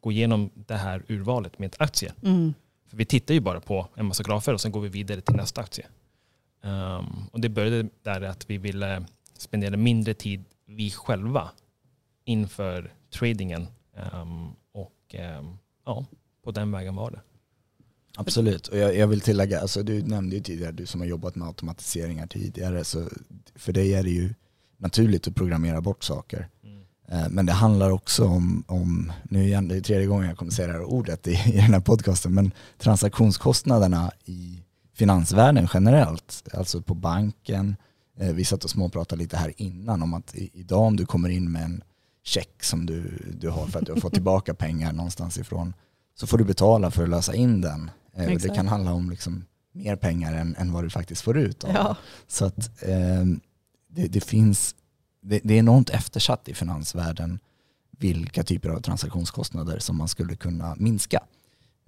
gå 0.00 0.12
igenom 0.12 0.50
det 0.54 0.74
här 0.76 1.02
urvalet 1.08 1.58
med 1.58 1.76
aktier. 1.78 2.12
Mm. 2.22 2.54
För 2.86 2.96
vi 2.96 3.04
tittar 3.04 3.34
ju 3.34 3.40
bara 3.40 3.60
på 3.60 3.88
en 3.94 4.06
massa 4.06 4.22
grafer 4.22 4.52
och 4.54 4.60
sen 4.60 4.72
går 4.72 4.80
vi 4.80 4.88
vidare 4.88 5.20
till 5.20 5.36
nästa 5.36 5.60
aktie. 5.60 5.86
Um, 6.62 7.26
och 7.32 7.40
det 7.40 7.48
började 7.48 7.88
där 8.02 8.22
att 8.22 8.50
vi 8.50 8.58
ville 8.58 9.04
spendera 9.38 9.76
mindre 9.76 10.14
tid 10.14 10.44
vi 10.66 10.90
själva 10.90 11.50
inför 12.24 12.92
tradingen. 13.10 13.66
Um, 14.12 14.52
och 14.72 15.14
um, 15.38 15.58
ja, 15.84 16.06
på 16.44 16.50
den 16.50 16.72
vägen 16.72 16.96
var 16.96 17.10
det. 17.10 17.20
Absolut, 18.20 18.68
och 18.68 18.78
jag, 18.78 18.96
jag, 18.96 19.06
vill 19.06 19.20
tillägga, 19.20 19.60
alltså 19.60 19.82
du 19.82 20.02
nämnde 20.02 20.36
ju 20.36 20.42
tidigare, 20.42 20.72
du 20.72 20.86
som 20.86 21.00
har 21.00 21.08
jobbat 21.08 21.34
med 21.34 21.48
automatiseringar 21.48 22.26
tidigare, 22.26 22.84
så 22.84 23.08
för 23.54 23.72
dig 23.72 23.94
är 23.94 24.02
det 24.02 24.10
ju 24.10 24.34
naturligt 24.76 25.28
att 25.28 25.34
programmera 25.34 25.80
bort 25.80 26.04
saker. 26.04 26.48
Mm. 26.64 26.82
Eh, 27.08 27.28
men 27.30 27.46
det 27.46 27.52
handlar 27.52 27.90
också 27.90 28.24
om, 28.24 28.64
om, 28.66 29.12
nu 29.22 29.44
igen, 29.44 29.68
det 29.68 29.76
är 29.76 29.80
tredje 29.80 30.06
gången 30.06 30.28
jag 30.28 30.38
kommer 30.38 30.52
säga 30.52 30.68
det 30.68 30.74
här 30.74 30.82
ordet 30.82 31.26
i, 31.26 31.30
i 31.30 31.52
den 31.52 31.74
här 31.74 31.80
podcasten, 31.80 32.34
men 32.34 32.52
transaktionskostnaderna 32.78 34.12
i 34.24 34.62
finansvärlden 34.94 35.68
generellt, 35.74 36.44
alltså 36.52 36.82
på 36.82 36.94
banken, 36.94 37.76
eh, 38.18 38.32
vi 38.32 38.44
satt 38.44 38.64
och 38.64 38.70
småpratade 38.70 39.22
lite 39.22 39.36
här 39.36 39.52
innan 39.56 40.02
om 40.02 40.14
att 40.14 40.34
idag 40.34 40.82
om 40.82 40.96
du 40.96 41.06
kommer 41.06 41.28
in 41.28 41.52
med 41.52 41.62
en 41.62 41.82
check 42.24 42.64
som 42.64 42.86
du, 42.86 43.22
du 43.40 43.48
har 43.48 43.66
för 43.66 43.78
att 43.78 43.86
du 43.86 43.92
har 43.92 44.00
fått 44.00 44.14
tillbaka 44.14 44.54
pengar 44.64 44.92
någonstans 44.92 45.38
ifrån, 45.38 45.74
så 46.14 46.26
får 46.26 46.38
du 46.38 46.44
betala 46.44 46.90
för 46.90 47.02
att 47.02 47.08
lösa 47.08 47.34
in 47.34 47.60
den. 47.60 47.90
Eh, 48.18 48.38
det 48.38 48.54
kan 48.54 48.68
handla 48.68 48.92
om 48.92 49.10
liksom 49.10 49.44
mer 49.72 49.96
pengar 49.96 50.32
än, 50.32 50.56
än 50.56 50.72
vad 50.72 50.84
du 50.84 50.90
faktiskt 50.90 51.22
får 51.22 51.38
ut. 51.38 51.64
Av. 51.64 51.70
Ja. 51.74 51.96
Så 52.26 52.44
att 52.44 52.82
eh, 52.82 53.24
det, 53.88 54.06
det, 54.08 54.24
finns, 54.24 54.74
det, 55.20 55.40
det, 55.44 55.54
är 55.54 55.58
enormt 55.58 55.90
eftersatt 55.90 56.48
i 56.48 56.54
finansvärlden 56.54 57.38
vilka 57.98 58.42
typer 58.42 58.68
av 58.68 58.80
transaktionskostnader 58.80 59.78
som 59.78 59.96
man 59.96 60.08
skulle 60.08 60.36
kunna 60.36 60.74
minska. 60.78 61.20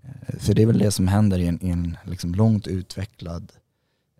Eh, 0.02 0.38
för 0.38 0.54
det 0.54 0.62
är 0.62 0.66
väl 0.66 0.78
det 0.78 0.90
som 0.90 1.08
händer 1.08 1.38
i 1.38 1.46
en, 1.46 1.64
i 1.64 1.68
en 1.70 1.96
liksom 2.04 2.34
långt 2.34 2.66
utvecklad 2.66 3.52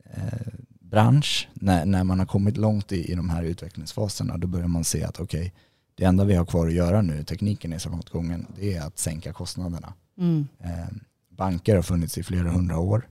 eh, 0.04 0.52
bransch. 0.80 1.48
När, 1.54 1.84
när 1.84 2.04
man 2.04 2.18
har 2.18 2.26
kommit 2.26 2.56
långt 2.56 2.92
i, 2.92 3.12
i 3.12 3.14
de 3.14 3.30
här 3.30 3.42
utvecklingsfaserna 3.42 4.38
då 4.38 4.46
börjar 4.46 4.68
man 4.68 4.84
se 4.84 5.04
att 5.04 5.20
okej, 5.20 5.40
okay, 5.40 5.50
det 5.94 6.04
enda 6.04 6.24
vi 6.24 6.34
har 6.34 6.46
kvar 6.46 6.66
att 6.66 6.72
göra 6.72 7.02
nu, 7.02 7.24
tekniken 7.24 7.72
är 7.72 7.78
så 7.78 7.88
långt 7.88 8.10
gången, 8.10 8.46
det 8.56 8.74
är 8.74 8.82
att 8.82 8.98
sänka 8.98 9.32
kostnaderna. 9.32 9.92
Mm. 10.18 10.48
Eh, 10.58 10.88
banker 11.40 11.76
har 11.76 11.82
funnits 11.82 12.18
i 12.18 12.22
flera 12.22 12.50
hundra 12.50 12.78
år. 12.78 13.08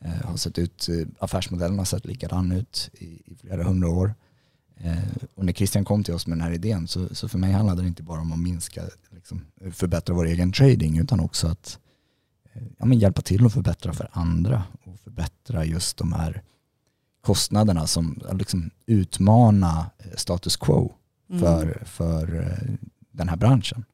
Eh, 0.00 0.24
har 0.24 0.36
sett 0.36 0.58
ut, 0.58 0.88
eh, 0.88 1.06
affärsmodellen 1.18 1.78
har 1.78 1.84
sett 1.84 2.06
likadan 2.06 2.52
ut 2.52 2.90
i, 2.92 3.04
i 3.04 3.36
flera 3.40 3.64
hundra 3.64 3.88
år. 3.88 4.14
Eh, 4.76 4.98
och 5.34 5.44
när 5.44 5.52
Christian 5.52 5.84
kom 5.84 6.04
till 6.04 6.14
oss 6.14 6.26
med 6.26 6.38
den 6.38 6.44
här 6.46 6.52
idén 6.52 6.88
så, 6.88 7.14
så 7.14 7.28
för 7.28 7.38
mig 7.38 7.52
handlade 7.52 7.82
det 7.82 7.88
inte 7.88 8.02
bara 8.02 8.20
om 8.20 8.32
att 8.32 8.38
minska, 8.38 8.82
liksom, 9.10 9.46
förbättra 9.72 10.14
vår 10.14 10.26
egen 10.26 10.52
trading 10.52 10.98
utan 10.98 11.20
också 11.20 11.48
att 11.48 11.78
ja, 12.78 12.86
men 12.86 12.98
hjälpa 12.98 13.22
till 13.22 13.46
att 13.46 13.52
förbättra 13.52 13.92
för 13.92 14.08
andra 14.12 14.62
och 14.84 15.00
förbättra 15.00 15.64
just 15.64 15.96
de 15.96 16.12
här 16.12 16.42
kostnaderna 17.20 17.86
som 17.86 18.22
liksom 18.32 18.70
utmana 18.86 19.90
status 20.16 20.56
quo 20.56 20.92
för, 21.28 21.62
mm. 21.62 21.84
för 21.84 22.56
den 23.12 23.28
här 23.28 23.36
branschen. 23.36 23.84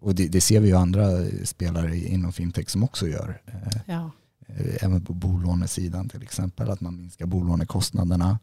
Och 0.00 0.14
det, 0.14 0.28
det, 0.28 0.40
ser 0.40 0.60
vi 0.60 0.68
ju 0.68 0.74
andra 0.74 1.06
spelare 1.44 1.98
inom 1.98 2.32
fintech 2.32 2.70
som 2.70 2.84
också 2.84 3.08
gör. 3.08 3.42
Ja. 3.86 4.10
Eh, 4.46 4.84
även 4.84 5.04
på 5.04 5.12
bolånesidan 5.12 6.08
till 6.08 6.22
exempel, 6.22 6.70
att 6.70 6.80
man 6.80 6.96
minskar 6.96 7.26
bolånekostnaderna. 7.26 8.38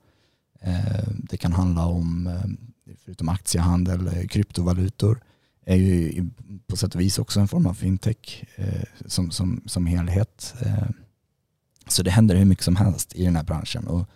Eh, 0.59 1.07
det 1.07 1.37
kan 1.37 1.53
handla 1.53 1.85
om, 1.85 2.27
eh, 2.27 2.93
förutom 3.05 3.29
aktiehandel, 3.29 4.27
kryptovalutor 4.29 5.23
är 5.65 5.75
ju 5.75 6.29
på 6.67 6.77
sätt 6.77 6.95
och 6.95 7.01
vis 7.01 7.19
också 7.19 7.39
en 7.39 7.47
form 7.47 7.65
av 7.65 7.73
fintech 7.73 8.43
som, 9.05 9.31
som, 9.31 9.61
som 9.65 9.85
helhet. 9.85 10.53
Så 11.87 12.03
det 12.03 12.11
händer 12.11 12.35
hur 12.35 12.45
mycket 12.45 12.63
som 12.63 12.75
helst 12.75 13.15
i 13.15 13.25
den 13.25 13.35
här 13.35 13.43
branschen. 13.43 13.87
Och 13.87 14.09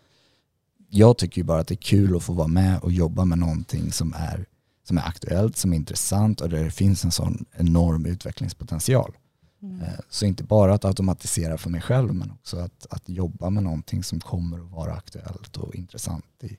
jag 0.90 1.18
tycker 1.18 1.38
ju 1.38 1.44
bara 1.44 1.60
att 1.60 1.68
det 1.68 1.74
är 1.74 1.82
kul 1.82 2.16
att 2.16 2.24
få 2.24 2.34
vara 2.34 2.48
med 2.48 2.80
och 2.80 2.92
jobba 2.92 3.26
med 3.26 3.38
någonting 3.38 3.92
som 3.92 4.14
är, 4.14 4.46
som 4.88 4.98
är 4.98 5.02
aktuellt, 5.02 5.58
som 5.58 5.74
är 5.74 5.78
intressant 5.78 6.42
och 6.42 6.50
där 6.50 6.64
det 6.64 6.72
finns 6.72 7.06
en 7.06 7.12
sån 7.12 7.46
enorm 7.52 8.06
utvecklingspotential. 8.06 9.16
Mm. 9.62 9.82
Eh, 9.82 10.00
så 10.10 10.26
inte 10.26 10.44
bara 10.44 10.74
att 10.74 10.86
automatisera 10.86 11.58
för 11.58 11.70
mig 11.70 11.82
själv 11.82 12.14
men 12.14 12.32
också 12.32 12.58
att, 12.58 12.86
att 12.90 13.10
jobba 13.10 13.50
med 13.50 13.64
någonting 13.64 14.04
som 14.04 14.20
kommer 14.20 14.60
att 14.60 14.72
vara 14.72 14.94
aktuellt 14.94 15.58
och 15.58 15.76
intressant. 15.76 16.26
I, 16.42 16.48
i 16.48 16.58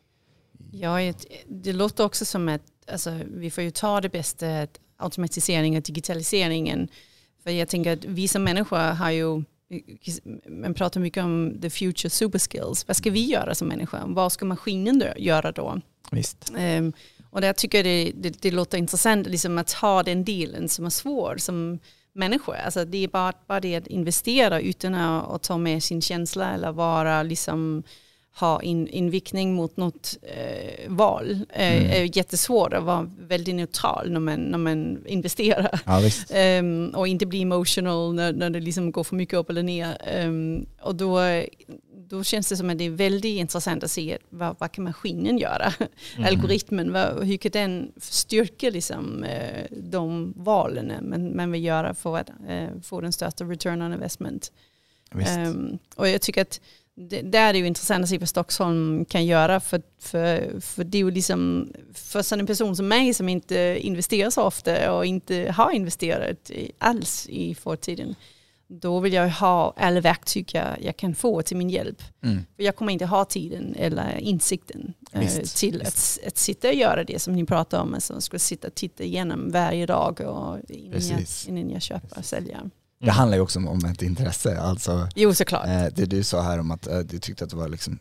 ja, 0.70 1.12
det 1.48 1.72
låter 1.72 2.04
också 2.04 2.24
som 2.24 2.48
att 2.48 2.62
alltså, 2.92 3.20
vi 3.26 3.50
får 3.50 3.64
ju 3.64 3.70
ta 3.70 4.00
det 4.00 4.08
bästa, 4.08 4.66
automatiseringen 4.96 5.78
och 5.78 5.82
digitaliseringen. 5.82 6.88
För 7.42 7.50
jag 7.50 7.68
tänker 7.68 7.92
att 7.92 8.04
vi 8.04 8.28
som 8.28 8.44
människor 8.44 8.78
har 8.78 9.10
ju, 9.10 9.44
man 10.48 10.74
pratar 10.74 11.00
mycket 11.00 11.24
om 11.24 11.58
the 11.62 11.70
future 11.70 12.10
super 12.10 12.38
skills. 12.38 12.88
Vad 12.88 12.96
ska 12.96 13.10
vi 13.10 13.24
göra 13.24 13.54
som 13.54 13.68
människa? 13.68 14.04
Vad 14.06 14.32
ska 14.32 14.44
maskinen 14.44 15.02
göra 15.16 15.52
då? 15.52 15.80
Visst. 16.10 16.52
Um, 16.58 16.92
och 17.36 17.42
där 17.42 17.52
tycker 17.52 17.78
jag 17.78 17.84
det, 17.84 18.12
det, 18.14 18.42
det 18.42 18.50
låter 18.50 18.78
intressant 18.78 19.26
liksom 19.26 19.58
att 19.58 19.72
ha 19.72 20.02
den 20.02 20.24
delen 20.24 20.68
som 20.68 20.86
är 20.86 20.90
svår. 20.90 21.36
Som, 21.38 21.78
människor. 22.16 22.54
Alltså 22.54 22.84
det 22.84 23.04
är 23.04 23.08
bara, 23.08 23.32
bara 23.46 23.60
det 23.60 23.76
att 23.76 23.86
investera 23.86 24.60
utan 24.60 24.94
att, 24.94 25.30
att 25.30 25.42
ta 25.42 25.58
med 25.58 25.82
sin 25.82 26.02
känsla 26.02 26.54
eller 26.54 26.72
vara 26.72 27.22
liksom 27.22 27.82
ha 28.38 28.62
in, 28.62 28.88
inviktning 28.88 29.54
mot 29.54 29.76
något 29.76 30.18
eh, 30.22 30.88
val 30.92 31.46
eh, 31.50 31.76
mm. 31.76 31.90
är 31.90 32.16
jättesvårt 32.16 32.72
att 32.72 32.84
vara 32.84 33.10
väldigt 33.18 33.54
neutral 33.54 34.10
när 34.10 34.20
man, 34.20 34.40
när 34.40 34.58
man 34.58 35.06
investerar. 35.06 35.80
Ja, 35.86 36.58
um, 36.60 36.88
och 36.94 37.08
inte 37.08 37.26
bli 37.26 37.42
emotional 37.42 38.14
när, 38.14 38.32
när 38.32 38.50
det 38.50 38.60
liksom 38.60 38.92
går 38.92 39.04
för 39.04 39.16
mycket 39.16 39.38
upp 39.38 39.50
eller 39.50 39.62
ner. 39.62 39.96
Um, 40.24 40.66
och 40.82 40.94
då, 40.94 41.20
då 42.08 42.24
känns 42.24 42.48
det 42.48 42.56
som 42.56 42.70
att 42.70 42.78
det 42.78 42.84
är 42.84 42.90
väldigt 42.90 43.38
intressant 43.38 43.84
att 43.84 43.90
se 43.90 44.18
vad, 44.28 44.56
vad 44.58 44.72
kan 44.72 44.84
maskinen 44.84 45.38
göra? 45.38 45.72
Mm. 46.16 46.26
Algoritmen, 46.26 46.92
vad, 46.92 47.24
hur 47.24 47.36
kan 47.36 47.50
den 47.52 47.92
styrka 47.96 48.70
liksom, 48.70 49.24
eh, 49.24 49.66
de 49.70 50.34
valen 50.36 50.92
man, 51.02 51.36
man 51.36 51.52
vill 51.52 51.64
göra 51.64 51.94
för 51.94 52.16
att 52.16 52.28
eh, 52.48 52.68
få 52.82 53.00
den 53.00 53.12
största 53.12 53.44
return 53.44 53.82
on 53.82 53.92
investment. 53.92 54.52
Um, 55.14 55.78
och 55.96 56.08
jag 56.08 56.22
tycker 56.22 56.42
att 56.42 56.60
det, 56.94 57.22
där 57.22 57.48
är 57.48 57.52
det 57.52 57.58
ju 57.58 57.66
intressant 57.66 58.02
att 58.02 58.08
se 58.08 58.18
vad 58.18 58.28
Stockholm 58.28 59.04
kan 59.04 59.26
göra. 59.26 59.60
För, 59.60 59.82
för, 59.98 60.60
för 60.60 60.84
det 60.84 60.98
är 60.98 61.02
ju 61.02 61.10
liksom, 61.10 61.72
för 61.94 62.38
en 62.38 62.46
person 62.46 62.76
som 62.76 62.88
mig 62.88 63.14
som 63.14 63.28
inte 63.28 63.78
investerar 63.80 64.30
så 64.30 64.42
ofta 64.42 64.92
och 64.92 65.06
inte 65.06 65.54
har 65.56 65.70
investerat 65.70 66.50
alls 66.78 67.26
i 67.28 67.54
förtiden 67.54 68.14
då 68.68 69.00
vill 69.00 69.12
jag 69.12 69.30
ha 69.30 69.74
alla 69.76 70.00
verktyg 70.00 70.50
jag, 70.54 70.82
jag 70.82 70.96
kan 70.96 71.14
få 71.14 71.42
till 71.42 71.56
min 71.56 71.70
hjälp. 71.70 72.02
Mm. 72.22 72.46
För 72.56 72.62
jag 72.62 72.76
kommer 72.76 72.92
inte 72.92 73.06
ha 73.06 73.24
tiden 73.24 73.74
eller 73.78 74.18
insikten 74.18 74.94
eh, 75.12 75.20
visst, 75.20 75.56
till 75.56 75.78
visst. 75.84 76.20
Att, 76.22 76.26
att 76.26 76.38
sitta 76.38 76.68
och 76.68 76.74
göra 76.74 77.04
det 77.04 77.18
som 77.22 77.32
ni 77.34 77.46
pratar 77.46 77.80
om. 77.80 77.94
Alltså, 77.94 78.12
jag 78.12 78.22
ska 78.22 78.38
sitta 78.38 78.68
och 78.68 78.74
titta 78.74 79.04
igenom 79.04 79.50
varje 79.50 79.86
dag 79.86 80.20
och 80.20 80.58
innan, 80.68 81.00
jag, 81.08 81.20
innan 81.46 81.70
jag 81.70 81.82
köper 81.82 82.18
och 82.18 82.24
säljer. 82.24 82.58
Mm. 82.58 82.70
Det 83.00 83.10
handlar 83.10 83.36
ju 83.36 83.42
också 83.42 83.58
om, 83.58 83.84
ett 83.84 84.02
intresse. 84.02 84.60
Alltså, 84.60 85.08
jo 85.14 85.34
såklart. 85.34 85.66
Eh, 85.66 85.86
det 85.94 86.06
du 86.06 86.24
sa 86.24 86.42
här 86.42 86.58
om 86.58 86.70
att 86.70 86.86
eh, 86.86 86.98
du 86.98 87.18
tyckte 87.18 87.44
att 87.44 87.50
det 87.50 87.56
var 87.56 87.68
liksom 87.68 87.98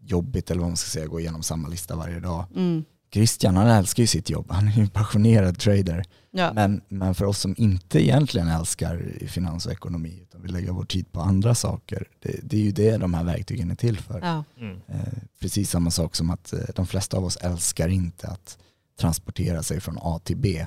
jobbigt 0.00 0.50
eller 0.50 0.60
vad 0.60 0.70
man 0.70 0.76
ska 0.76 0.88
säga, 0.90 1.06
gå 1.06 1.20
igenom 1.20 1.42
samma 1.42 1.68
lista 1.68 1.96
varje 1.96 2.20
dag. 2.20 2.44
Mm. 2.54 2.84
Christian 3.12 3.56
han 3.56 3.68
älskar 3.68 4.02
ju 4.02 4.06
sitt 4.06 4.30
jobb, 4.30 4.46
han 4.50 4.68
är 4.68 4.72
ju 4.72 4.82
en 4.82 4.88
passionerad 4.88 5.58
trader. 5.58 6.04
Ja. 6.30 6.52
Men, 6.52 6.80
men 6.88 7.14
för 7.14 7.24
oss 7.24 7.38
som 7.38 7.54
inte 7.58 8.02
egentligen 8.02 8.48
älskar 8.48 9.12
finans 9.26 9.66
och 9.66 9.72
ekonomi 9.72 10.18
utan 10.22 10.42
vill 10.42 10.52
lägga 10.52 10.72
vår 10.72 10.84
tid 10.84 11.12
på 11.12 11.20
andra 11.20 11.54
saker, 11.54 12.08
det, 12.22 12.40
det 12.42 12.56
är 12.56 12.60
ju 12.60 12.72
det 12.72 12.96
de 12.96 13.14
här 13.14 13.24
verktygen 13.24 13.70
är 13.70 13.74
till 13.74 13.98
för. 13.98 14.20
Ja. 14.20 14.44
Mm. 14.60 14.80
Eh, 14.88 15.22
precis 15.40 15.70
samma 15.70 15.90
sak 15.90 16.16
som 16.16 16.30
att 16.30 16.52
eh, 16.52 16.60
de 16.74 16.86
flesta 16.86 17.16
av 17.16 17.24
oss 17.24 17.36
älskar 17.36 17.88
inte 17.88 18.28
att 18.28 18.58
transportera 19.00 19.62
sig 19.62 19.80
från 19.80 19.98
A 20.00 20.20
till 20.24 20.36
B. 20.36 20.66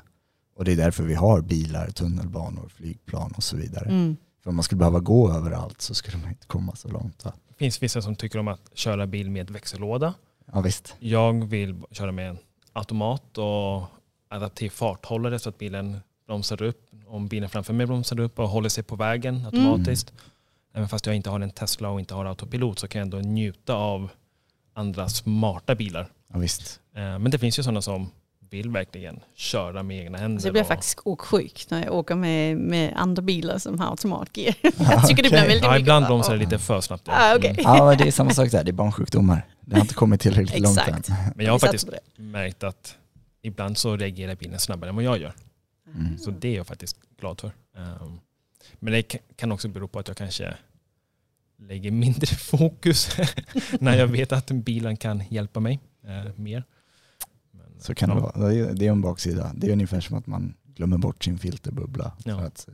Och 0.55 0.65
det 0.65 0.71
är 0.71 0.77
därför 0.77 1.03
vi 1.03 1.13
har 1.13 1.41
bilar, 1.41 1.89
tunnelbanor, 1.89 2.69
flygplan 2.75 3.33
och 3.37 3.43
så 3.43 3.57
vidare. 3.57 3.89
Mm. 3.89 4.17
För 4.43 4.49
om 4.49 4.55
man 4.55 4.63
skulle 4.63 4.79
behöva 4.79 4.99
gå 4.99 5.33
överallt 5.33 5.81
så 5.81 5.93
skulle 5.93 6.17
man 6.17 6.29
inte 6.29 6.47
komma 6.47 6.75
så 6.75 6.87
långt. 6.87 7.25
Va? 7.25 7.33
Det 7.47 7.53
finns 7.55 7.83
vissa 7.83 8.01
som 8.01 8.15
tycker 8.15 8.39
om 8.39 8.47
att 8.47 8.71
köra 8.73 9.07
bil 9.07 9.31
med 9.31 9.49
växellåda. 9.49 10.13
Ja, 10.53 10.61
visst. 10.61 10.95
Jag 10.99 11.45
vill 11.45 11.75
köra 11.91 12.11
med 12.11 12.29
en 12.29 12.37
automat 12.73 13.37
och 13.37 13.83
adaptiv 14.27 14.69
farthållare 14.69 15.39
så 15.39 15.49
att 15.49 15.57
bilen 15.57 15.99
bromsar 16.27 16.61
upp. 16.61 16.89
Om 17.07 17.27
bilen 17.27 17.49
framför 17.49 17.73
mig 17.73 17.85
bromsar 17.85 18.19
upp 18.19 18.39
och 18.39 18.49
håller 18.49 18.69
sig 18.69 18.83
på 18.83 18.95
vägen 18.95 19.45
automatiskt. 19.45 20.09
Mm. 20.09 20.21
Även 20.73 20.89
fast 20.89 21.05
jag 21.05 21.15
inte 21.15 21.29
har 21.29 21.39
en 21.39 21.51
Tesla 21.51 21.89
och 21.89 21.99
inte 21.99 22.13
har 22.13 22.25
autopilot 22.25 22.79
så 22.79 22.87
kan 22.87 22.99
jag 22.99 23.05
ändå 23.05 23.17
njuta 23.17 23.75
av 23.75 24.09
andra 24.73 25.09
smarta 25.09 25.75
bilar. 25.75 26.07
Ja, 26.27 26.39
visst. 26.39 26.81
Eh, 26.95 27.01
men 27.01 27.31
det 27.31 27.39
finns 27.39 27.59
ju 27.59 27.63
sådana 27.63 27.81
som 27.81 28.11
vill 28.49 28.69
verkligen 28.69 29.19
köra 29.35 29.83
med 29.83 29.99
egna 29.99 30.17
händer. 30.17 30.35
Alltså 30.35 30.47
jag 30.47 30.53
blir 30.53 30.61
och... 30.61 30.67
faktiskt 30.67 30.99
åksjuk 31.03 31.65
när 31.69 31.83
jag 31.83 31.93
åker 31.93 32.15
med, 32.15 32.57
med 32.57 32.93
andra 32.95 33.21
bilar 33.21 33.57
som 33.57 33.79
har 33.79 33.89
automatgir. 33.89 34.55
jag 34.61 35.07
tycker 35.07 35.23
det 35.23 35.29
blir 35.29 35.39
väldigt 35.39 35.63
ja, 35.63 35.79
Ibland 35.79 36.05
bromsar 36.05 36.33
det 36.33 36.39
lite 36.39 36.59
för 36.59 36.81
snabbt. 36.81 37.07
Ah, 37.07 37.35
okay. 37.35 37.49
mm. 37.49 37.63
Ja, 37.63 37.95
det 37.95 38.07
är 38.07 38.11
samma 38.11 38.29
sak 38.29 38.51
där, 38.51 38.63
det 38.63 38.71
är 38.71 38.73
barnsjukdomar. 38.73 39.47
Det 39.61 39.75
har 39.75 39.81
inte 39.81 39.93
kommit 39.93 40.21
tillräckligt 40.21 40.63
långt 40.63 40.87
än. 40.87 41.03
Men 41.35 41.45
jag 41.45 41.51
har 41.51 41.59
faktiskt 41.59 41.89
märkt 42.17 42.63
att 42.63 42.95
ibland 43.41 43.77
så 43.77 43.97
reagerar 43.97 44.35
bilen 44.35 44.59
snabbare 44.59 44.89
än 44.89 44.95
vad 44.95 45.03
jag 45.03 45.21
gör. 45.21 45.33
Mm. 45.95 46.17
Så 46.17 46.31
det 46.31 46.47
är 46.47 46.55
jag 46.55 46.67
faktiskt 46.67 46.97
glad 47.19 47.41
för. 47.41 47.51
Um, 47.77 48.19
men 48.79 48.93
det 48.93 49.03
kan 49.35 49.51
också 49.51 49.67
bero 49.67 49.87
på 49.87 49.99
att 49.99 50.07
jag 50.07 50.17
kanske 50.17 50.55
lägger 51.57 51.91
mindre 51.91 52.27
fokus 52.35 53.17
när 53.79 53.97
jag 53.97 54.07
vet 54.07 54.31
att 54.31 54.51
bilen 54.51 54.97
kan 54.97 55.23
hjälpa 55.29 55.59
mig 55.59 55.79
eh, 56.03 56.31
mer. 56.35 56.63
Så 57.79 57.95
kan 57.95 58.09
ja. 58.09 58.15
det 58.15 58.21
vara. 58.21 58.73
Det 58.73 58.87
är 58.87 58.91
en 58.91 59.01
baksida. 59.01 59.51
Det 59.55 59.67
är 59.67 59.71
ungefär 59.71 60.01
som 60.01 60.17
att 60.17 60.27
man 60.27 60.53
glömmer 60.75 60.97
bort 60.97 61.23
sin 61.23 61.37
filterbubbla. 61.37 62.13
Ja. 62.23 62.37
För 62.37 62.45
att 62.45 62.67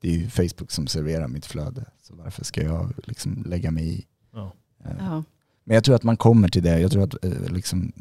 det 0.00 0.08
är 0.08 0.12
ju 0.12 0.30
Facebook 0.30 0.70
som 0.70 0.86
serverar 0.86 1.28
mitt 1.28 1.46
flöde. 1.46 1.84
Så 2.02 2.14
varför 2.14 2.44
ska 2.44 2.62
jag 2.62 2.92
liksom 3.04 3.44
lägga 3.46 3.70
mig 3.70 3.88
i? 3.88 4.06
Ja. 4.32 4.52
Eh, 4.84 5.22
men 5.64 5.74
jag 5.74 5.84
tror 5.84 5.94
att 5.96 6.02
man 6.02 6.16
kommer 6.16 6.48
till 6.48 6.62
det. 6.62 6.80
Jag 6.80 6.90
tror 6.90 7.02
att 7.02 7.24
eh, 7.24 7.48
liksom, 7.48 7.92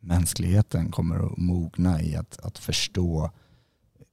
mänskligheten 0.00 0.90
kommer 0.90 1.26
att 1.26 1.38
mogna 1.38 2.02
i 2.02 2.16
att, 2.16 2.38
att 2.42 2.58
förstå 2.58 3.30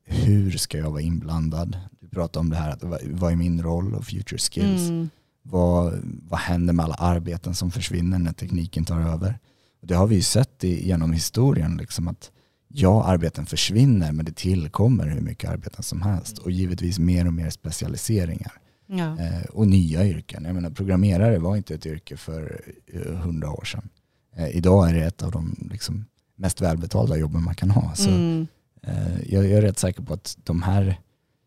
hur 0.04 0.52
ska 0.52 0.78
jag 0.78 0.92
vara 0.92 1.02
inblandad? 1.02 1.78
Du 2.00 2.08
pratar 2.08 2.40
om 2.40 2.50
det 2.50 2.56
här, 2.56 2.72
att 2.72 2.84
vad 3.12 3.32
är 3.32 3.36
min 3.36 3.64
roll 3.64 3.94
och 3.94 4.06
future 4.06 4.38
skills? 4.38 4.90
Mm. 4.90 5.10
Vad, 5.42 5.94
vad 6.04 6.40
händer 6.40 6.74
med 6.74 6.86
alla 6.86 6.96
arbeten 6.96 7.56
som 7.56 7.72
försvinner 7.72 8.20
när 8.20 8.34
tekniken 8.34 8.86
tar 8.86 9.02
över? 9.02 9.40
Det 9.82 9.94
har 9.94 10.08
vi 10.08 10.16
ju 10.16 10.22
sett 10.22 10.64
i, 10.64 10.88
genom 10.88 11.14
historien, 11.14 11.78
liksom 11.78 12.08
att 12.08 12.32
ja, 12.68 13.04
arbeten 13.04 13.46
försvinner 13.46 14.12
men 14.12 14.26
det 14.26 14.36
tillkommer 14.36 15.08
hur 15.08 15.22
mycket 15.22 15.50
arbeten 15.50 15.84
som 15.84 16.02
helst 16.02 16.38
och 16.38 16.52
givetvis 16.52 17.00
mer 17.00 17.28
och 17.28 17.34
mer 17.34 17.50
specialiseringar. 17.50 18.54
Ja. 18.88 19.20
Eh, 19.20 19.44
och 19.44 19.68
nya 19.68 20.06
yrken. 20.06 20.44
Jag 20.46 20.56
menar, 20.56 20.70
programmerare 20.70 21.40
var 21.40 21.58
inte 21.58 21.76
ett 21.76 21.86
yrke 21.86 22.18
för 22.18 22.62
eh, 22.88 23.14
hundra 23.14 23.52
år 23.52 23.64
sedan. 23.64 23.90
Eh, 24.36 24.56
idag 24.56 24.90
är 24.90 24.94
det 24.94 25.06
ett 25.06 25.24
av 25.24 25.32
de 25.32 25.68
liksom, 25.72 26.06
mest 26.36 26.62
välbetalda 26.62 27.18
jobben 27.18 27.44
man 27.44 27.56
kan 27.56 27.72
ha. 27.72 27.96
Så, 27.96 28.10
mm. 28.10 28.48
eh, 28.84 29.34
jag, 29.34 29.46
jag 29.46 29.52
är 29.52 29.62
rätt 29.62 29.80
säker 29.80 30.04
på 30.04 30.14
att 30.14 30.38
de 30.44 30.62
här, 30.62 31.00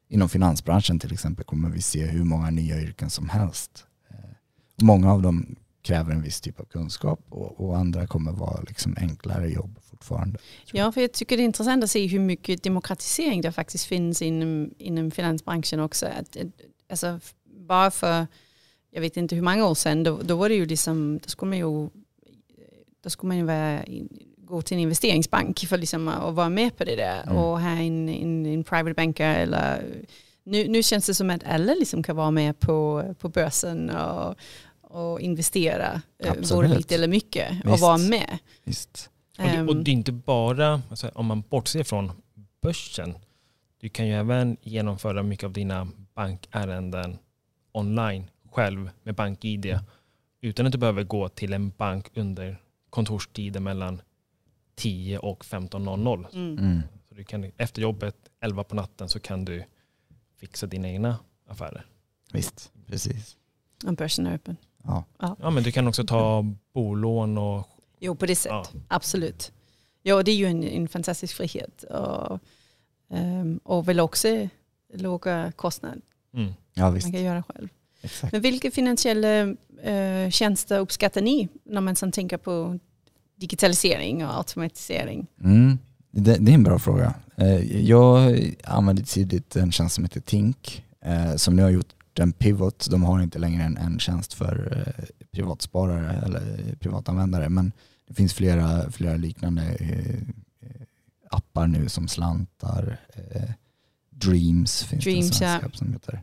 inom 0.08 0.28
finansbranschen 0.28 0.98
till 0.98 1.12
exempel, 1.12 1.44
kommer 1.44 1.68
vi 1.68 1.82
se 1.82 2.06
hur 2.06 2.24
många 2.24 2.50
nya 2.50 2.80
yrken 2.80 3.10
som 3.10 3.28
helst. 3.28 3.86
Eh, 4.10 4.16
många 4.82 5.12
av 5.12 5.22
dem 5.22 5.56
kräver 5.84 6.12
en 6.12 6.22
viss 6.22 6.40
typ 6.40 6.60
av 6.60 6.64
kunskap 6.64 7.20
och, 7.28 7.60
och 7.60 7.76
andra 7.76 8.06
kommer 8.06 8.32
vara 8.32 8.60
liksom 8.60 8.96
enklare 9.00 9.48
jobb 9.48 9.78
fortfarande. 9.82 10.38
Ja, 10.72 10.92
för 10.92 11.00
jag 11.00 11.12
tycker 11.12 11.36
det 11.36 11.42
är 11.42 11.44
intressant 11.44 11.84
att 11.84 11.90
se 11.90 12.06
hur 12.06 12.18
mycket 12.18 12.62
demokratisering 12.62 13.40
det 13.40 13.52
faktiskt 13.52 13.86
finns 13.86 14.22
inom, 14.22 14.70
inom 14.78 15.10
finansbranschen 15.10 15.80
också. 15.80 16.06
Att, 16.06 16.36
alltså, 16.90 17.20
bara 17.44 17.90
för, 17.90 18.26
jag 18.90 19.00
vet 19.00 19.16
inte 19.16 19.34
hur 19.34 19.42
många 19.42 19.66
år 19.66 19.74
sedan, 19.74 20.02
då, 20.02 20.20
då 20.22 20.36
var 20.36 20.48
det 20.48 20.54
ju 20.54 20.66
liksom, 20.66 21.18
då 21.18 21.28
skulle 21.28 21.48
man 21.48 21.58
ju, 21.58 21.88
då 23.02 23.10
skulle 23.10 23.28
man 23.28 23.36
ju 23.36 23.44
vara, 23.44 23.84
gå 24.38 24.62
till 24.62 24.76
en 24.76 24.82
investeringsbank 24.82 25.58
för 25.58 25.78
liksom 25.78 26.08
att 26.08 26.34
vara 26.34 26.48
med 26.48 26.76
på 26.76 26.84
det 26.84 26.96
där 26.96 27.22
mm. 27.22 27.36
och 27.36 27.60
ha 27.60 27.70
en, 27.70 28.08
en, 28.08 28.46
en 28.46 28.64
private 28.64 28.94
banker 28.94 29.34
eller 29.34 29.84
nu, 30.44 30.68
nu 30.68 30.82
känns 30.82 31.06
det 31.06 31.14
som 31.14 31.30
att 31.30 31.44
alla 31.44 31.74
liksom 31.74 32.02
kan 32.02 32.16
vara 32.16 32.30
med 32.30 32.60
på, 32.60 33.04
på 33.18 33.28
börsen 33.28 33.90
och, 33.90 34.34
och 34.94 35.20
investera, 35.20 36.02
eh, 36.18 36.30
Absolut. 36.30 36.48
både 36.50 36.76
lite 36.76 36.94
eller 36.94 37.08
mycket 37.08 37.52
Visst. 37.52 37.66
och 37.66 37.78
vara 37.78 37.98
med. 37.98 38.38
Visst. 38.64 39.10
Och, 39.38 39.44
det, 39.44 39.62
och 39.62 39.76
det 39.76 39.90
är 39.90 39.92
inte 39.92 40.12
bara, 40.12 40.82
alltså, 40.90 41.08
om 41.14 41.26
man 41.26 41.40
bortser 41.40 41.84
från 41.84 42.12
börsen, 42.62 43.14
du 43.80 43.88
kan 43.88 44.06
ju 44.06 44.14
även 44.14 44.56
genomföra 44.62 45.22
mycket 45.22 45.44
av 45.44 45.52
dina 45.52 45.88
bankärenden 46.14 47.18
online 47.72 48.30
själv 48.50 48.90
med 49.02 49.14
BankID 49.14 49.78
utan 50.40 50.66
att 50.66 50.72
du 50.72 50.78
behöver 50.78 51.02
gå 51.02 51.28
till 51.28 51.52
en 51.52 51.70
bank 51.70 52.10
under 52.14 52.60
kontorstider 52.90 53.60
mellan 53.60 54.02
10 54.74 55.18
och 55.18 55.44
15.00. 55.44 56.26
Mm. 56.34 56.58
mm. 56.58 56.82
Så 57.08 57.14
du 57.14 57.24
kan, 57.24 57.52
efter 57.56 57.82
jobbet 57.82 58.16
11 58.40 58.64
på 58.64 58.74
natten 58.74 59.08
så 59.08 59.20
kan 59.20 59.44
du 59.44 59.64
fixa 60.36 60.66
dina 60.66 60.88
egna 60.88 61.18
affärer. 61.48 61.86
Visst, 62.32 62.72
precis. 62.86 63.36
Och 63.86 63.94
börsen 63.94 64.26
är 64.26 64.34
öppen. 64.34 64.56
Ja. 64.86 65.04
ja. 65.18 65.50
men 65.50 65.62
du 65.62 65.72
kan 65.72 65.88
också 65.88 66.04
ta 66.04 66.44
bolån 66.74 67.38
och... 67.38 67.68
Jo, 68.00 68.14
på 68.14 68.26
det 68.26 68.36
sättet. 68.36 68.70
Ja. 68.72 68.80
Absolut. 68.88 69.52
Ja, 70.02 70.22
det 70.22 70.30
är 70.30 70.36
ju 70.36 70.46
en, 70.46 70.64
en 70.64 70.88
fantastisk 70.88 71.36
frihet. 71.36 71.82
Och, 71.82 72.40
um, 73.08 73.60
och 73.64 73.88
väl 73.88 74.00
också 74.00 74.48
låga 74.94 75.52
kostnader. 75.56 76.00
Mm. 76.34 76.52
Ja, 76.74 76.90
visst. 76.90 77.06
Man 77.06 77.12
kan 77.12 77.22
göra 77.22 77.42
själv. 77.42 77.68
Exakt. 78.02 78.32
Men 78.32 78.42
vilka 78.42 78.70
finansiella 78.70 79.44
uh, 79.44 80.30
tjänster 80.30 80.78
uppskattar 80.78 81.22
ni 81.22 81.48
när 81.64 81.80
man 81.80 81.96
sen 81.96 82.12
tänker 82.12 82.36
på 82.36 82.78
digitalisering 83.36 84.26
och 84.26 84.36
automatisering? 84.36 85.26
Mm. 85.44 85.78
Det, 86.10 86.36
det, 86.36 86.52
är 86.52 86.54
en 86.54 86.62
bra 86.62 86.78
fråga. 86.78 87.14
Uh, 87.40 87.82
jag 87.82 88.40
använde 88.64 89.02
tidigt 89.02 89.56
en 89.56 89.72
tjänst 89.72 89.94
som 89.94 90.04
heter 90.04 90.20
Tink 90.20 90.84
uh, 91.06 91.36
som 91.36 91.56
nu 91.56 91.62
har 91.62 91.70
gjort 91.70 91.93
en 92.18 92.32
pivot. 92.32 92.86
De 92.90 93.02
har 93.02 93.22
inte 93.22 93.38
längre 93.38 93.62
en, 93.62 93.76
en 93.76 93.98
tjänst 93.98 94.34
för 94.34 94.84
eh, 94.86 95.04
privatsparare 95.32 96.22
eller 96.24 96.74
privatanvändare 96.80 97.48
men 97.48 97.72
det 98.08 98.14
finns 98.14 98.34
flera, 98.34 98.90
flera 98.90 99.16
liknande 99.16 99.62
eh, 99.62 100.20
appar 101.30 101.66
nu 101.66 101.88
som 101.88 102.08
slantar. 102.08 103.00
Eh, 103.14 103.50
Dreams 104.10 104.82
finns 104.82 105.04
Dreams, 105.04 105.38
det 105.38 105.44
ja. 105.44 105.60
som 105.72 105.92
heter. 105.92 106.22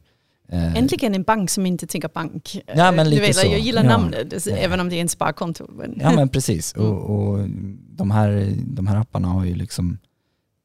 Äntligen 0.54 1.16
en 1.16 1.24
bank 1.24 1.50
som 1.50 1.66
inte 1.66 1.88
tänker 1.88 2.10
bank. 2.14 2.62
Ja, 2.76 2.92
men 2.92 3.10
lite 3.10 3.22
vet, 3.22 3.36
så. 3.36 3.48
Jag 3.48 3.60
gillar 3.60 3.84
ja. 3.84 3.90
namnet, 3.90 4.46
ja. 4.46 4.56
även 4.56 4.80
om 4.80 4.90
det 4.90 4.96
är 4.96 5.02
en 5.02 5.10
sparkonto. 5.10 5.68
Men. 5.70 5.98
Ja 6.02 6.16
men 6.16 6.30
precis. 6.30 6.76
Mm. 6.82 6.88
Och, 6.88 7.30
och, 7.30 7.50
de, 7.90 8.12
här, 8.12 8.54
de 8.58 8.88
här 8.88 8.96
apparna 8.96 9.28
har 9.28 9.46
ju 9.46 9.56
liksom 9.56 10.00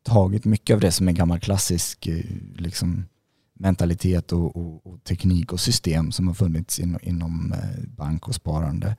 tagit 0.02 0.44
mycket 0.44 0.74
av 0.74 0.80
det 0.80 0.92
som 0.92 1.08
är 1.08 1.12
gammal 1.12 1.40
klassisk 1.40 2.08
liksom, 2.56 3.06
mentalitet 3.58 4.32
och, 4.32 4.56
och, 4.56 4.86
och, 4.86 5.04
teknik 5.04 5.52
och 5.52 5.60
system 5.60 6.12
som 6.12 6.26
har 6.26 6.34
funnits 6.34 6.78
in, 6.78 6.98
inom 7.02 7.52
eh, 7.52 7.88
bank 7.96 8.28
och 8.28 8.34
sparande. 8.34 8.96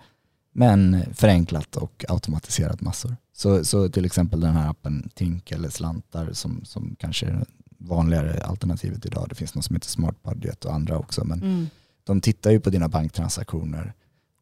Men 0.53 1.03
förenklat 1.13 1.75
och 1.75 2.05
automatiserat 2.07 2.81
massor. 2.81 3.15
Så, 3.33 3.65
så 3.65 3.89
till 3.89 4.05
exempel 4.05 4.39
den 4.39 4.53
här 4.53 4.69
appen 4.69 5.09
Tink 5.15 5.51
eller 5.51 5.69
Slantar 5.69 6.33
som, 6.33 6.65
som 6.65 6.95
kanske 6.99 7.25
är 7.25 7.45
vanligare 7.77 8.43
alternativet 8.43 9.05
idag. 9.05 9.25
Det 9.29 9.35
finns 9.35 9.55
något 9.55 9.65
som 9.65 9.75
heter 9.75 9.87
Smart 9.87 10.23
Budget 10.23 10.65
och 10.65 10.73
andra 10.73 10.97
också. 10.97 11.25
Men 11.25 11.41
mm. 11.43 11.67
de 12.03 12.21
tittar 12.21 12.51
ju 12.51 12.59
på 12.59 12.69
dina 12.69 12.89
banktransaktioner 12.89 13.93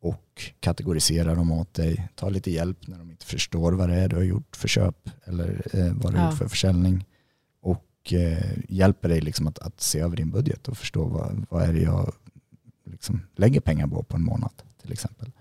och 0.02 0.52
kategoriserar 0.60 1.36
dem 1.36 1.52
åt 1.52 1.74
dig. 1.74 2.10
Tar 2.16 2.30
lite 2.30 2.52
hjälp 2.52 2.88
när 2.88 2.98
de 2.98 3.12
inte 3.12 3.26
förstår 3.26 3.72
vad 3.72 3.90
det 3.90 3.96
är 3.96 4.08
du 4.08 4.16
har 4.16 4.24
gjort 4.24 4.56
för 4.56 4.68
köp 4.68 5.10
eller 5.26 5.62
eh, 5.74 5.94
vad 5.94 6.14
du 6.14 6.18
har 6.18 6.26
ja. 6.26 6.30
gjort 6.30 6.38
för 6.38 6.48
försäljning 6.48 7.06
och 8.06 8.14
eh, 8.14 8.58
hjälper 8.70 9.10
dig 9.10 9.22
liksom 9.22 9.48
att, 9.48 9.60
att, 9.60 9.82
se 9.82 10.00
över 10.00 10.18
din 10.18 10.32
budget 10.32 10.68
och 10.68 10.78
förstå 10.78 11.06
vad, 11.06 11.46
vad 11.50 11.64
är 11.64 11.74
det 11.74 11.82
jag 11.82 12.14
liksom 12.84 13.22
lägger 13.36 13.60
pengar 13.60 13.88
på 13.88 14.04
på 14.04 14.18
en 14.18 14.24
månad 14.24 14.52
till 14.82 14.92
exempel. 14.92 15.32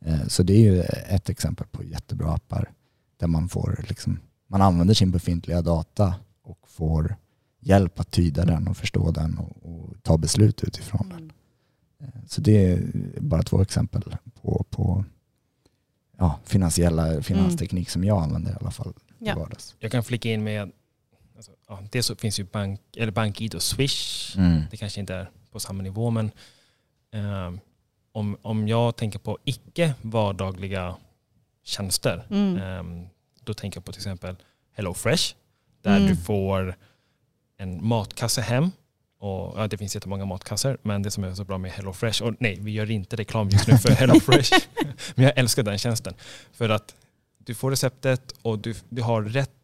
Eh, 0.00 0.26
så 0.26 0.42
det 0.42 0.52
är 0.52 0.60
ju 0.60 0.80
ett 0.82 1.28
exempel 1.28 1.66
på 1.66 1.84
jättebra 1.84 2.34
appar 2.34 2.70
där 3.16 3.26
man 3.26 3.48
får 3.48 3.84
liksom, 3.88 4.18
man 4.46 4.62
använder 4.62 4.94
sin 4.94 5.10
befintliga 5.10 5.62
data 5.62 6.14
och 6.42 6.68
får 6.68 7.16
hjälp 7.60 8.00
att 8.00 8.10
tyda 8.10 8.44
den 8.44 8.68
och 8.68 8.76
förstå 8.76 9.10
den 9.10 9.38
och, 9.38 9.56
och 9.62 10.02
ta 10.02 10.18
beslut 10.18 10.64
utifrån 10.64 11.06
mm. 11.12 11.16
den. 11.16 11.32
Eh, 12.00 12.20
så 12.26 12.40
det 12.40 12.72
är 12.72 12.82
bara 13.20 13.42
två 13.42 13.62
exempel 13.62 14.16
på, 14.42 14.66
på 14.70 15.04
ja, 16.18 16.38
finansiella 16.44 17.22
finansteknik 17.22 17.86
mm. 17.86 17.92
som 17.92 18.04
jag 18.04 18.22
använder 18.22 18.52
i 18.52 18.56
alla 18.60 18.70
fall 18.70 18.92
ja. 19.18 19.34
vardags. 19.34 19.76
Jag 19.78 19.92
kan 19.92 20.04
flika 20.04 20.28
in 20.28 20.44
med 20.44 20.72
Alltså, 21.38 21.52
ja, 21.68 21.82
dels 21.90 22.06
så 22.06 22.16
finns 22.16 22.40
ju 22.40 22.44
bank, 22.44 22.80
eller 22.96 23.12
BankID 23.12 23.54
och 23.54 23.62
Swish. 23.62 24.36
Mm. 24.36 24.62
Det 24.70 24.76
kanske 24.76 25.00
inte 25.00 25.14
är 25.14 25.30
på 25.50 25.60
samma 25.60 25.82
nivå 25.82 26.10
men 26.10 26.30
eh, 27.12 27.52
om, 28.12 28.36
om 28.42 28.68
jag 28.68 28.96
tänker 28.96 29.18
på 29.18 29.38
icke 29.44 29.94
vardagliga 30.02 30.96
tjänster 31.64 32.26
mm. 32.30 32.56
eh, 32.56 33.08
då 33.44 33.54
tänker 33.54 33.76
jag 33.76 33.84
på 33.84 33.92
till 33.92 34.00
exempel 34.00 34.36
HelloFresh 34.72 35.34
där 35.82 35.96
mm. 35.96 36.08
du 36.08 36.16
får 36.16 36.74
en 37.56 37.86
matkasse 37.86 38.40
hem 38.40 38.70
och, 39.18 39.58
ja, 39.58 39.66
det 39.66 39.78
finns 39.78 39.94
jättemånga 39.94 40.24
matkassar, 40.24 40.78
men 40.82 41.02
det 41.02 41.10
som 41.10 41.24
är 41.24 41.34
så 41.34 41.44
bra 41.44 41.58
med 41.58 41.70
HelloFresh, 41.70 42.22
och 42.22 42.34
nej, 42.40 42.58
vi 42.60 42.70
gör 42.70 42.90
inte 42.90 43.16
reklam 43.16 43.48
just 43.48 43.68
nu 43.68 43.78
för 43.78 43.90
HelloFresh, 43.90 44.52
men 45.14 45.24
jag 45.24 45.38
älskar 45.38 45.62
den 45.62 45.78
tjänsten. 45.78 46.14
För 46.52 46.68
att 46.68 46.94
du 47.38 47.54
får 47.54 47.70
receptet 47.70 48.34
och 48.42 48.58
du, 48.58 48.74
du 48.88 49.02
har 49.02 49.22
rätt 49.22 49.57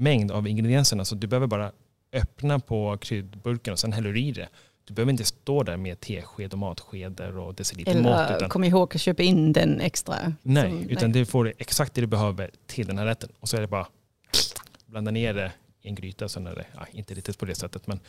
mängd 0.00 0.30
av 0.30 0.48
ingredienserna. 0.48 1.04
Så 1.04 1.14
du 1.14 1.26
behöver 1.26 1.46
bara 1.46 1.72
öppna 2.12 2.58
på 2.58 2.98
kryddburken 3.00 3.72
och 3.72 3.78
sen 3.78 3.92
häller 3.92 4.12
du 4.12 4.20
i 4.20 4.32
det. 4.32 4.48
Du 4.84 4.94
behöver 4.94 5.12
inte 5.12 5.24
stå 5.24 5.62
där 5.62 5.76
med 5.76 6.00
tesked 6.00 6.52
och 6.52 6.58
matskedar 6.58 7.38
och 7.38 7.54
deciliter 7.54 7.92
Eller, 7.92 8.02
mat. 8.02 8.30
Eller 8.30 8.48
kom 8.48 8.64
ihåg 8.64 8.94
att 8.94 9.00
köpa 9.00 9.22
in 9.22 9.52
den 9.52 9.80
extra. 9.80 10.34
Nej, 10.42 10.70
som, 10.70 10.88
utan 10.88 11.10
nej. 11.10 11.20
du 11.20 11.26
får 11.26 11.52
exakt 11.58 11.94
det 11.94 12.00
du 12.00 12.06
behöver 12.06 12.50
till 12.66 12.86
den 12.86 12.98
här 12.98 13.06
rätten. 13.06 13.30
Och 13.40 13.48
så 13.48 13.56
är 13.56 13.60
det 13.60 13.66
bara 13.66 13.86
blanda 14.86 15.10
ner 15.10 15.34
det 15.34 15.52
i 15.82 15.88
en 15.88 15.94
gryta. 15.94 16.28
Så 16.28 16.40
när 16.40 16.54
det, 16.54 16.64
ja, 16.74 16.86
inte 16.92 17.14
riktigt 17.14 17.38
på 17.38 17.44
det 17.44 17.54
sättet 17.54 17.86
men 17.86 18.00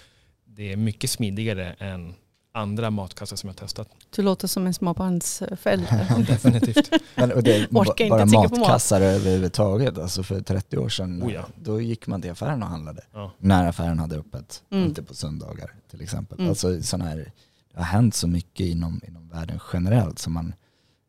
det 0.46 0.72
är 0.72 0.78
mycket 0.78 1.10
smidigare 1.10 1.76
än 1.80 2.16
andra 2.52 2.90
matkassar 2.90 3.36
som 3.36 3.48
jag 3.48 3.58
testat. 3.58 3.90
Du 4.16 4.22
låter 4.22 4.48
som 4.48 4.68
en 4.68 4.74
småbarnsförälder. 4.74 6.24
Definitivt. 6.28 6.90
Men, 7.16 7.32
och 7.32 7.44
det, 7.44 7.68
Orkar 7.72 8.10
bara 8.10 8.22
inte 8.22 8.38
matkassar 8.38 9.00
mat. 9.00 9.10
överhuvudtaget. 9.10 9.98
Alltså 9.98 10.24
för 10.24 10.42
30 10.42 10.78
år 10.78 10.90
sedan, 10.90 11.24
oh 11.24 11.34
ja. 11.34 11.46
då 11.56 11.82
gick 11.82 12.08
man 12.08 12.22
till 12.22 12.32
affären 12.32 12.64
och 12.64 12.70
handlade. 12.70 13.02
Ja. 13.14 13.32
När 13.38 13.68
affären 13.68 14.00
hade 14.00 14.16
öppet, 14.16 14.64
mm. 14.70 14.86
inte 14.86 15.04
på 15.04 15.14
söndagar 15.14 15.74
till 15.92 16.02
exempel. 16.02 16.38
Mm. 16.38 16.50
Alltså 16.50 16.82
sådana 16.82 17.10
här 17.10 17.32
det 17.74 17.80
har 17.80 17.86
hänt 17.86 18.16
så 18.16 18.28
mycket 18.28 18.66
inom, 18.66 19.02
inom 19.08 19.28
världen 19.28 19.60
generellt 19.74 20.20
så 20.20 20.30
man, 20.30 20.54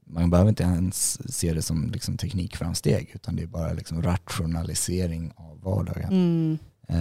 man 0.06 0.30
behöver 0.30 0.48
inte 0.48 0.62
ens 0.62 1.18
se 1.38 1.52
det 1.52 1.62
som 1.62 1.90
liksom 1.90 2.16
teknikframsteg 2.16 3.10
utan 3.14 3.36
det 3.36 3.42
är 3.42 3.46
bara 3.46 3.72
liksom 3.72 4.02
rationalisering 4.02 5.32
av 5.36 5.60
vardagen. 5.62 6.08
Mm. 6.08 6.58
Eh, 6.88 6.96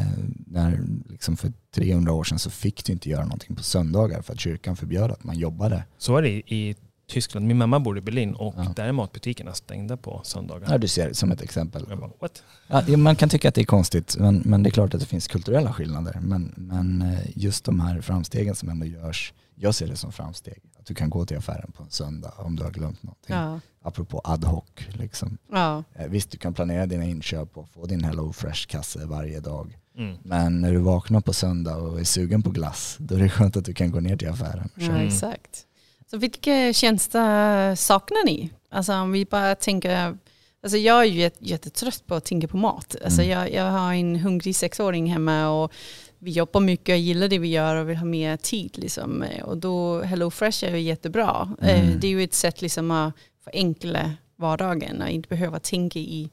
när 0.48 0.80
liksom 1.10 1.38
för 1.38 1.52
300 1.76 2.14
år 2.14 2.24
sedan 2.24 2.40
så 2.40 2.50
fick 2.50 2.86
du 2.86 2.94
inte 2.94 3.10
göra 3.10 3.24
någonting 3.24 3.56
på 3.56 3.64
söndagar 3.64 4.22
för 4.22 4.34
att 4.34 4.40
kyrkan 4.40 4.76
förbjöd 4.76 5.12
att 5.12 5.24
man 5.24 5.38
jobbade. 5.38 5.84
Så 5.98 6.18
är 6.18 6.22
det 6.22 6.30
i, 6.30 6.76
Tyskland. 7.08 7.46
Min 7.48 7.58
mamma 7.58 7.80
bor 7.80 7.98
i 7.98 8.02
Berlin 8.02 8.34
och 8.34 8.54
Ja. 8.58 8.74
där 8.76 8.86
är 8.86 8.92
matbutikerna 8.92 9.54
stängda 9.54 9.98
på 9.98 10.22
söndagar. 10.24 10.68
Ja, 10.72 10.78
du 10.78 10.88
ser 10.88 11.14
som 11.14 11.32
ett 11.32 11.42
exempel. 11.42 11.86
Bara? 12.20 12.30
Ja, 12.68 12.82
det- 12.82 12.98
man 12.98 13.16
kan 13.16 13.30
tycka 13.30 13.50
att 13.50 13.56
det 13.56 13.62
är 13.62 13.66
konstigt 13.66 14.16
men, 14.20 14.42
men 14.46 14.64
det 14.64 14.70
är 14.70 14.72
klart 14.72 14.94
att 14.94 15.00
det 15.00 15.06
finns 15.06 15.28
kulturella 15.28 15.74
skillnader. 15.74 16.18
Men, 16.22 16.54
men 16.58 17.02
eh, 17.02 17.20
just 17.36 17.66
de 17.66 17.80
här 17.80 18.02
framstegen 18.02 18.56
som 18.56 18.70
ändå 18.70 18.86
görs, 18.86 19.34
jag 19.56 19.76
ser 19.76 19.88
det 19.88 19.96
som 19.96 20.12
framsteg. 20.12 20.60
Att 20.82 20.88
du 20.88 20.94
kan 20.96 21.10
gå 21.10 21.26
till 21.26 21.38
affären 21.38 21.72
på 21.72 21.84
en 21.84 21.90
söndag 21.90 22.34
om 22.38 22.56
du 22.56 22.64
har 22.64 22.72
glömt 22.72 23.04
någonting. 23.04 23.36
Ja. 23.36 23.60
Apropå 23.84 24.22
ad 24.24 24.48
hoc. 24.48 24.64
Liksom. 24.94 25.38
Ja. 25.52 25.84
Eh, 25.96 26.08
Visst, 26.08 26.32
du 26.32 26.38
kan 26.38 26.54
planera 26.54 26.86
dina 26.86 27.06
inköp 27.06 27.58
och 27.58 27.70
få 27.70 27.86
din 27.86 28.04
Hello 28.04 28.34
Fresh-kasse 28.34 29.06
varje 29.06 29.40
dag. 29.40 29.78
Mm. 29.98 30.18
Men 30.24 30.62
när 30.62 30.72
du 30.72 30.78
vaknar 30.78 31.22
på 31.22 31.34
söndag 31.34 31.76
och 31.76 32.00
är 32.00 32.04
sugen 32.04 32.44
på 32.44 32.50
glass, 32.50 32.96
då 33.00 33.16
är 33.16 33.20
det 33.20 33.30
skönt 33.30 33.58
att 33.58 33.66
du 33.66 33.74
kan 33.74 33.92
gå 33.92 34.00
ner 34.00 34.18
till 34.18 34.30
affären. 34.30 34.70
ja, 34.76 34.98
exakt. 34.98 35.66
Så 36.12 36.18
vilka 36.18 36.74
tjänster 36.74 37.76
saknar 37.76 38.26
ni? 38.26 38.50
Alltså 38.70 38.94
om 38.94 39.12
vi 39.12 39.26
bara 39.26 39.56
tänker, 39.56 40.18
alltså 40.64 40.78
jag 40.78 41.02
är 41.02 41.06
ju 41.06 41.20
jätte- 41.20 41.46
jättetrött 41.46 42.04
på 42.08 42.16
att 42.16 42.26
tänka 42.26 42.48
på 42.48 42.58
mat. 42.58 42.96
Alltså 43.06 43.22
Mm. 43.22 43.32
jag, 43.38 43.54
jag 43.54 43.72
har 43.72 43.94
en 43.94 44.16
hungrig 44.16 44.56
sexåring 44.56 45.12
hemma 45.12 45.50
och 45.50 45.72
vi 46.22 46.32
jobbar 46.32 46.62
mycket 46.62 46.94
och 46.94 47.00
gillar 47.00 47.28
det 47.28 47.40
vi 47.40 47.48
gör 47.48 47.76
och 47.76 47.90
vill 47.90 47.98
ha 47.98 48.06
mer 48.06 48.38
tid. 48.38 48.78
Liksom. 48.78 49.26
Och 49.44 49.58
då 49.58 50.02
Hello 50.02 50.30
Fresh 50.32 50.66
är 50.66 50.72
ju 50.72 50.80
jättebra. 50.82 51.56
Eh, 51.62 51.80
Mm. 51.86 52.00
Det 52.00 52.08
är 52.08 52.12
ju 52.12 52.24
ett 52.24 52.34
sätt 52.34 52.62
liksom 52.62 52.92
att 52.92 53.14
förenkla 53.44 54.12
vardagen 54.36 55.02
och 55.02 55.10
inte 55.10 55.30
behöva 55.30 55.60
tänka 55.60 56.00
i 56.00 56.30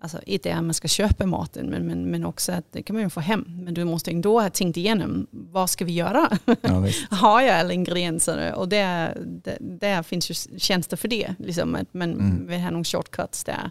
Alltså 0.00 0.18
ett 0.26 0.46
är 0.46 0.54
att 0.54 0.64
man 0.64 0.74
ska 0.74 0.88
köpa 0.88 1.26
maten 1.26 1.66
men, 1.66 1.86
men, 1.86 2.04
men 2.04 2.24
också 2.24 2.52
att 2.52 2.72
det 2.72 2.82
kan 2.82 2.96
man 2.96 3.02
ju 3.02 3.10
få 3.10 3.20
hem. 3.20 3.44
Men 3.48 3.74
du 3.74 3.84
måste 3.84 4.10
ändå 4.10 4.40
ha 4.40 4.50
tänkt 4.50 4.76
igenom 4.76 5.26
vad 5.30 5.70
ska 5.70 5.84
vi 5.84 5.92
göra? 5.92 6.38
Ja, 6.60 6.84
har 7.16 7.40
jag 7.42 7.58
alla 7.60 7.72
ingredienser 7.72 8.54
och 8.54 8.68
där, 8.68 9.22
där, 9.26 9.56
där 9.60 10.02
finns 10.02 10.30
ju 10.30 10.58
tjänster 10.58 10.96
för 10.96 11.08
det. 11.08 11.34
Liksom, 11.38 11.74
att 11.74 11.94
man 11.94 12.12
Mm. 12.12 12.46
vill 12.46 12.60
ha 12.60 12.70
någon 12.70 12.84
shortcuts 12.84 13.44
där. 13.44 13.70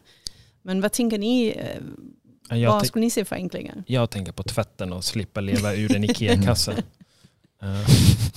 Men 0.61 0.81
vad 0.81 0.91
tänker 0.91 1.17
ni, 1.17 1.47
eh, 1.47 1.81
Jag, 2.49 2.71
vad 2.71 2.87
skulle 2.87 3.05
ni 3.05 3.09
se 3.09 3.25
förenklingar? 3.25 3.83
jag 3.87 4.09
tänker 4.09 4.31
på 4.31 4.43
tvätten 4.43 4.93
och 4.93 5.03
slippa 5.03 5.41
leva 5.41 5.73
ur 5.75 5.95
en 5.95 6.03
IKEA-kasse. 6.03 6.71
Eh, 7.61 7.89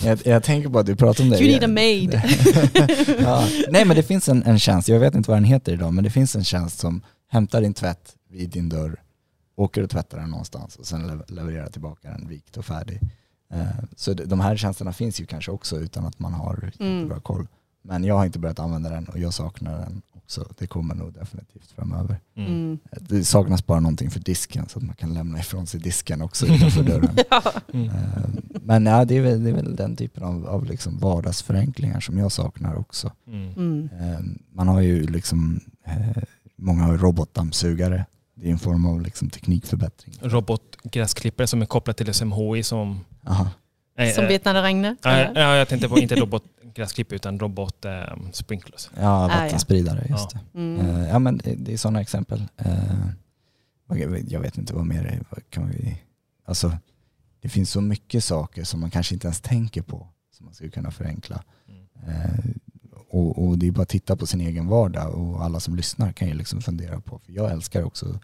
Jag, 0.06 0.26
jag 0.26 0.42
tänker 0.42 0.68
på 0.68 0.78
att 0.78 0.86
du 0.86 0.96
pratar 0.96 1.24
om 1.24 1.30
det. 1.30 1.38
You 1.40 1.46
need 1.52 1.64
a 1.64 1.68
maid. 1.68 2.20
ja. 3.20 3.48
Nej 3.68 3.84
men 3.84 3.96
det 3.96 4.02
finns 4.02 4.28
en, 4.28 4.42
en 4.42 4.58
tjänst, 4.58 4.88
jag 4.88 5.00
vet 5.00 5.14
inte 5.14 5.30
vad 5.30 5.36
den 5.36 5.44
heter 5.44 5.72
idag, 5.72 5.92
men 5.94 6.04
det 6.04 6.10
finns 6.10 6.36
en 6.36 6.44
tjänst 6.44 6.78
som 6.78 7.02
hämtar 7.28 7.60
din 7.60 7.74
tvätt 7.74 8.16
vid 8.30 8.50
din 8.50 8.68
dörr, 8.68 9.02
åker 9.56 9.82
och 9.82 9.90
tvättar 9.90 10.18
den 10.18 10.30
någonstans 10.30 10.76
och 10.76 10.86
sen 10.86 11.06
lev- 11.10 11.24
levererar 11.32 11.68
tillbaka 11.70 12.10
den 12.10 12.28
vikt 12.28 12.56
och 12.56 12.64
färdig. 12.64 13.00
Eh, 13.52 13.66
Så 13.96 14.14
de- 14.14 14.40
här 14.40 14.56
tjänsterna 14.56 14.92
finns 14.92 15.20
ju 15.20 15.26
kanske 15.26 15.50
också 15.50 15.76
utan 15.76 16.06
att 16.06 16.18
man 16.18 16.32
har 16.34 16.72
Mm. 16.80 16.96
jättebra 16.96 17.20
koll. 17.20 17.46
Men 17.82 18.04
jag 18.04 18.14
har 18.14 18.26
inte 18.26 18.38
börjat 18.38 18.58
använda 18.58 18.90
den 18.90 19.04
och 19.08 19.18
jag 19.18 19.34
saknar 19.34 19.78
den 19.78 20.02
också. 20.30 20.54
Det 20.58 20.66
kommer 20.66 20.94
nog 20.94 21.12
definitivt 21.12 21.70
framöver. 21.76 22.20
mm. 22.36 22.50
Mm. 22.52 22.78
Det 23.00 23.24
saknas 23.24 23.66
bara 23.66 23.80
någonting 23.80 24.10
för 24.10 24.20
disken 24.20 24.68
så 24.68 24.78
att 24.78 24.84
man 24.84 24.96
kan 24.96 25.14
lämna 25.14 25.38
ifrån 25.38 25.66
sig 25.66 25.80
disken 25.80 26.22
också 26.22 26.46
utanför 26.46 26.82
dörren. 26.82 27.16
Ja. 27.30 27.42
Mm. 27.72 27.88
Eh, 27.88 27.94
Men 28.62 28.86
ja, 28.86 29.04
det, 29.04 29.16
är 29.16 29.20
väl, 29.22 29.44
det 29.44 29.50
är 29.50 29.54
väl 29.54 29.76
den 29.76 29.96
typen 29.96 30.22
av, 30.22 30.46
av 30.46 30.64
liksom 30.64 30.98
vardagsförenklingar 30.98 32.00
som 32.00 32.18
jag 32.18 32.32
saknar 32.32 32.74
också. 32.78 33.12
Mm. 33.26 33.52
Mm. 33.56 33.88
Eh, 34.00 34.20
Man 34.52 34.68
har 34.68 34.80
ju 34.80 35.06
liksom, 35.06 35.60
eh, 35.84 36.22
många 36.56 36.82
har 36.82 36.98
robotdammsugare. 36.98 38.06
Det 38.34 38.48
är 38.48 38.52
en 38.52 38.58
form 38.58 38.86
av 38.86 39.02
liksom 39.02 39.30
teknikförbättring. 39.30 40.14
Robotgräsklippare 40.20 41.46
som 41.46 41.62
är 41.62 41.66
kopplad 41.66 41.96
till 41.96 42.14
SMHI 42.14 42.62
som... 42.62 43.00
Aha. 43.26 43.50
Nej, 44.00 44.12
Som 44.12 44.24
eh, 44.24 44.28
vet 44.28 44.44
när 44.44 44.54
det 44.54 44.62
regnar? 44.62 44.96
Ja, 45.02 45.56
jag 45.56 45.68
tänkte 45.68 45.88
på 45.88 45.98
inte 45.98 46.14
robotgräsklippare 46.14 47.16
utan 47.16 47.38
robotsprinklers. 47.38 48.90
Ja, 48.94 49.00
ja. 49.00 49.28
vattenspridare, 49.28 50.06
just 50.08 50.28
Ja. 50.34 50.40
det. 50.52 50.58
Mm. 50.58 50.86
Eh, 50.96 51.08
Ja 51.08 51.18
men 51.18 51.40
det, 51.56 51.72
är 51.72 51.76
sådana 51.76 52.00
exempel. 52.00 52.44
Eh, 52.56 53.06
jag 54.28 54.40
vet- 54.40 54.58
inte 54.58 54.74
vad 54.74 54.86
mer 54.86 55.22
kan 55.50 55.68
vi... 55.70 56.02
Alltså, 56.44 56.72
det 57.40 57.48
finns 57.48 57.70
så 57.70 57.80
mycket 57.80 58.24
saker 58.24 58.64
som 58.64 58.80
man 58.80 58.90
kanske 58.90 59.14
inte 59.14 59.26
ens 59.26 59.40
tänker 59.40 59.82
på 59.82 60.08
som 60.36 60.46
man 60.46 60.54
skulle 60.54 60.70
kunna 60.70 60.90
förenkla. 60.90 61.42
Mm. 61.68 61.84
Eh, 62.08 62.40
och, 63.08 63.46
och 63.48 63.58
det 63.58 63.66
är 63.68 63.70
bara 63.72 63.82
att 63.82 63.88
titta 63.88 64.16
på 64.16 64.26
sin 64.26 64.40
egen 64.40 64.66
vardag 64.66 65.14
och 65.14 65.44
alla 65.44 65.60
som 65.60 65.76
lyssnar 65.76 66.12
kan 66.12 66.28
ju 66.28 66.34
liksom 66.34 66.60
fundera 66.60 67.00
på, 67.00 67.18
för 67.18 67.32
jag 67.32 67.50
älskar 67.52 67.82
också 67.82 68.18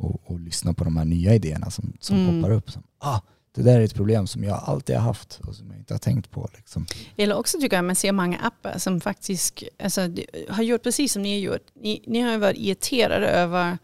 att, 0.00 0.30
att 0.30 0.40
lyssna 0.40 0.74
på 0.74 0.84
de 0.84 0.96
här 0.96 1.04
nya 1.04 1.34
idéerna 1.34 1.70
som, 1.70 1.92
som 2.00 2.16
Mm. 2.16 2.42
poppar 2.42 2.54
upp. 2.54 2.70
Som, 2.70 2.82
ah, 2.98 3.20
det 3.54 3.62
där 3.62 3.80
är 3.80 3.84
ett 3.84 3.94
problem 3.94 4.26
som 4.26 4.44
jag 4.44 4.60
alltid 4.64 4.96
har 4.96 5.02
haft 5.02 5.40
och 5.46 5.54
som 5.54 5.70
jag 5.70 5.78
inte 5.78 5.94
har 5.94 5.98
tänkt 5.98 6.30
på. 6.30 6.48
Liksom. 6.56 6.86
Eller 7.16 7.36
också 7.36 7.60
tycker 7.60 7.76
jag 7.76 7.84
man 7.84 7.96
ser 7.96 8.12
många 8.12 8.38
appar 8.38 8.78
som 8.78 9.00
faktiskt 9.00 9.62
alltså, 9.82 10.00
har 10.48 10.62
gjort 10.62 10.82
precis 10.82 11.12
som 11.12 11.22
ni 11.22 11.32
har 11.32 11.52
gjort. 11.52 11.66
Ni, 11.74 12.02
ni 12.06 12.20
har 12.20 12.38
varit 12.38 12.56
irriterade 12.56 13.26
över 13.26 13.78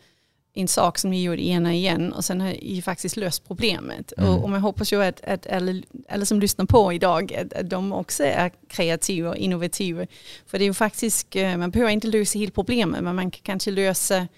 en 0.54 0.68
sak 0.68 0.98
som 0.98 1.10
ni 1.10 1.22
gjorde 1.22 1.58
och 1.66 1.72
igen 1.72 2.12
och 2.12 2.24
sen 2.24 2.40
har 2.40 2.48
ni 2.48 2.82
faktiskt 2.82 3.16
löst 3.16 3.46
problemet. 3.48 4.12
Mm. 4.18 4.30
Och, 4.30 4.42
och 4.42 4.50
man 4.50 4.60
hoppas 4.60 4.92
ju 4.92 5.02
att, 5.02 5.20
att 5.20 5.46
alla, 5.46 5.82
alla 6.08 6.24
som 6.24 6.40
lyssnar 6.40 6.64
på 6.64 6.92
idag, 6.92 7.34
att, 7.34 7.52
att 7.52 7.70
de 7.70 7.92
också 7.92 8.24
är 8.24 8.50
kreativa 8.68 9.30
och 9.30 9.36
innovativa. 9.36 10.06
För 10.46 10.58
det 10.58 10.64
är 10.64 10.66
ju 10.66 10.74
faktiskt, 10.74 11.36
eh, 11.36 11.56
man 11.56 11.70
behöver 11.70 11.92
inte 11.92 12.06
lösa 12.06 12.38
hela 12.38 12.52
problemet 12.52 13.02
men 13.02 13.16
man 13.16 13.30
kan 13.30 13.40
kanske 13.42 13.70
lösa 13.70 14.28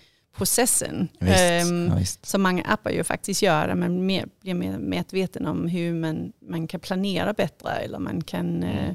processen. 0.40 1.09
Visst, 1.20 1.40
Ehm, 1.40 1.87
ja, 1.88 1.94
visst. 1.94 2.26
som 2.26 2.42
många 2.42 2.62
appar 2.62 2.90
ju 2.90 3.05
faktiskt 3.05 3.42
gör, 3.42 3.74
man 3.74 4.07
mer, 4.07 4.26
blir 4.42 4.55
mer 4.55 4.79
medveten 4.79 5.46
om 5.46 5.66
hur 5.68 5.94
man, 5.94 6.33
man 6.48 6.66
kan 6.66 6.81
planera 6.81 7.33
bättre 7.33 7.70
eller 7.70 7.98
man 7.98 8.20
kan 8.24 8.62
eh, 8.62 8.92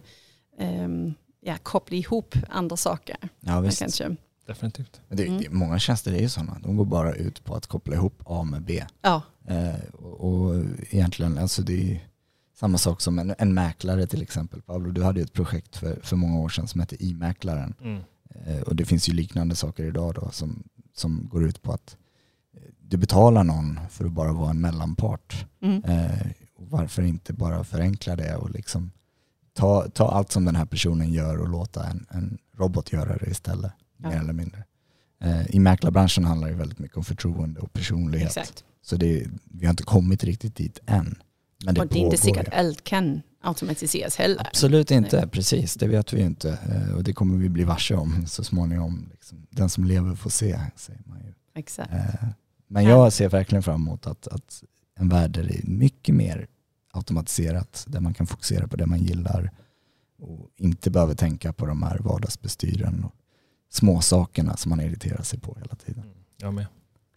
ehm, 0.60 1.14
ja, 1.42 1.56
koppla 1.64 1.98
ihop 1.98 2.36
andra 2.50 2.78
saker. 2.78 3.18
Ja, 3.40 3.60
visst. 3.60 3.80
Kanske. 3.80 4.16
Definitivt. 4.48 5.02
Det, 5.10 5.26
Mm. 5.28 5.42
det, 5.42 5.50
många 5.50 5.80
tjänster 5.80 6.14
är 6.14 6.20
ju 6.22 6.30
sådana. 6.30 6.58
De 6.64 6.78
går 6.78 6.86
bara 6.86 7.14
ut 7.14 7.44
på 7.44 7.56
att 7.56 7.68
koppla 7.68 7.96
ihop 7.96 8.24
A 8.26 8.44
med 8.44 8.62
B. 8.62 8.84
Ja, 9.02 9.22
Eh, 9.48 9.94
och, 9.94 10.28
och 10.30 10.56
egentligen, 10.90 11.38
alltså 11.38 11.62
det 11.62 11.92
är 11.92 12.00
samma 12.60 12.78
sak 12.78 13.02
som 13.02 13.20
en, 13.20 13.36
en 13.38 13.54
mäklare 13.54 14.08
till 14.08 14.22
exempel. 14.22 14.62
Pablo, 14.62 14.92
du 14.92 15.04
hade 15.04 15.20
ju 15.20 15.24
ett 15.24 15.34
projekt 15.34 15.76
för, 15.78 16.00
för 16.04 16.16
många 16.16 16.40
år 16.40 16.50
sedan 16.50 16.68
som 16.68 16.80
hette 16.82 17.04
i-mäklaren. 17.04 17.74
Mm. 17.82 18.02
Eh, 18.46 18.62
och 18.62 18.76
det 18.76 18.86
finns 18.86 19.10
ju 19.10 19.14
liknande 19.14 19.56
saker 19.56 19.84
idag 19.84 20.14
då 20.16 20.30
som, 20.32 20.64
som 20.96 21.28
går 21.30 21.44
ut 21.44 21.62
på 21.62 21.72
att 21.72 21.98
eh, 22.54 22.62
du 22.80 22.98
betalar 22.98 23.44
någon 23.44 23.80
för 23.90 24.06
att 24.06 24.12
bara 24.12 24.34
vara 24.34 24.50
en 24.50 24.62
mellanpart. 24.62 25.46
mm. 25.62 25.84
Eh, 25.84 26.28
varför 26.58 27.02
inte 27.02 27.34
bara 27.34 27.64
förenkla 27.64 28.16
det 28.16 28.36
och 28.36 28.50
liksom 28.50 28.92
ta, 29.54 29.90
ta 29.90 30.10
allt 30.10 30.32
som 30.32 30.46
den 30.46 30.56
här 30.56 30.66
personen 30.66 31.14
gör 31.14 31.38
och 31.38 31.50
låta 31.50 31.86
en, 31.88 32.06
en 32.10 32.38
robot 32.58 32.92
göra 32.92 33.18
det 33.18 33.28
istället. 33.30 33.72
Ja. 33.98 34.10
Mer 34.10 34.20
eller 34.20 34.34
mindre. 34.34 34.64
Eh, 35.22 35.56
I 35.56 35.60
mäklarbranschen 35.60 36.26
handlar 36.26 36.48
det 36.50 36.56
väldigt 36.56 36.80
mycket 36.80 36.98
om 36.98 37.04
förtroende 37.04 37.60
och 37.60 37.74
personlighet. 37.74 38.28
exakt. 38.38 38.64
Så 38.82 38.96
det, 38.96 39.28
vi 39.44 39.66
har 39.66 39.72
inte 39.72 39.84
kommit 39.84 40.24
riktigt 40.24 40.56
dit 40.56 40.80
än. 40.86 41.16
Men 41.66 41.74
det 41.76 41.82
och 41.82 41.88
det 41.88 42.00
är 42.00 42.04
inte 42.06 42.18
säkert 42.18 42.48
att 42.48 42.54
allt 42.54 42.84
kan 42.84 43.22
automatiseras 43.42 44.16
heller. 44.16 44.48
Absolut 44.48 44.92
inte, 44.92 45.18
Nej. 45.20 45.28
precis. 45.28 45.74
Det 45.74 45.88
vet 45.88 46.14
vi 46.14 46.22
inte. 46.22 46.50
Eh, 46.70 46.96
Och 46.96 47.04
det 47.04 47.14
kommer 47.14 47.38
vi 47.38 47.50
bli 47.50 47.64
varse 47.64 47.96
om 47.96 48.28
så 48.28 48.44
småningom. 48.44 49.10
Liksom. 49.12 49.48
Den 49.50 49.70
som 49.70 49.84
lever 49.86 50.16
får 50.16 50.30
se, 50.30 50.60
säger 50.76 51.02
man 51.06 51.20
ju. 51.20 51.34
Exakt. 51.56 51.94
Eh, 51.94 52.26
Men 52.68 52.84
jag 52.84 53.14
ser 53.14 53.30
verkligen 53.30 53.64
fram 53.64 53.82
emot 53.82 54.08
att, 54.08 54.28
att 54.28 54.64
en 55.00 55.10
värld 55.10 55.32
där 55.32 55.44
det 55.44 55.56
är 55.60 55.64
mycket 55.68 56.16
mer 56.16 56.48
automatiserat, 56.92 57.86
där 57.88 58.00
man 58.00 58.14
kan 58.14 58.28
fokusera 58.28 58.68
på 58.68 58.76
det 58.76 58.86
man 58.86 59.00
gillar 59.00 59.52
och 60.22 60.50
inte 60.58 60.92
behöver 60.92 61.16
tänka 61.16 61.54
på 61.54 61.66
de 61.66 61.84
här 61.84 61.98
vardagsbestyren 62.00 63.04
och 63.04 63.14
små 63.70 64.02
sakerna 64.02 64.58
som 64.58 64.70
man 64.70 64.82
irriterar 64.82 65.22
sig 65.24 65.40
på 65.40 65.56
hela 65.60 65.76
tiden. 65.76 66.04
Mm. 66.04 66.16
Jag 66.38 66.54
med. 66.54 66.66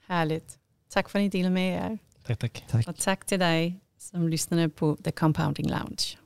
Härligt. 0.06 0.58
Tack 0.92 1.08
för 1.08 1.18
att 1.18 1.22
ni 1.22 1.28
delade 1.28 1.54
med 1.54 1.76
er. 1.92 1.98
Tack, 2.26 2.38
tack. 2.38 2.64
Tack. 2.70 2.88
Och 2.88 2.96
tack 2.96 3.24
till 3.26 3.38
dig 3.38 3.80
som 3.98 4.28
lyssnade 4.28 4.68
på 4.68 4.96
The 5.04 5.12
Compounding 5.12 5.68
Lounge. 5.68 6.18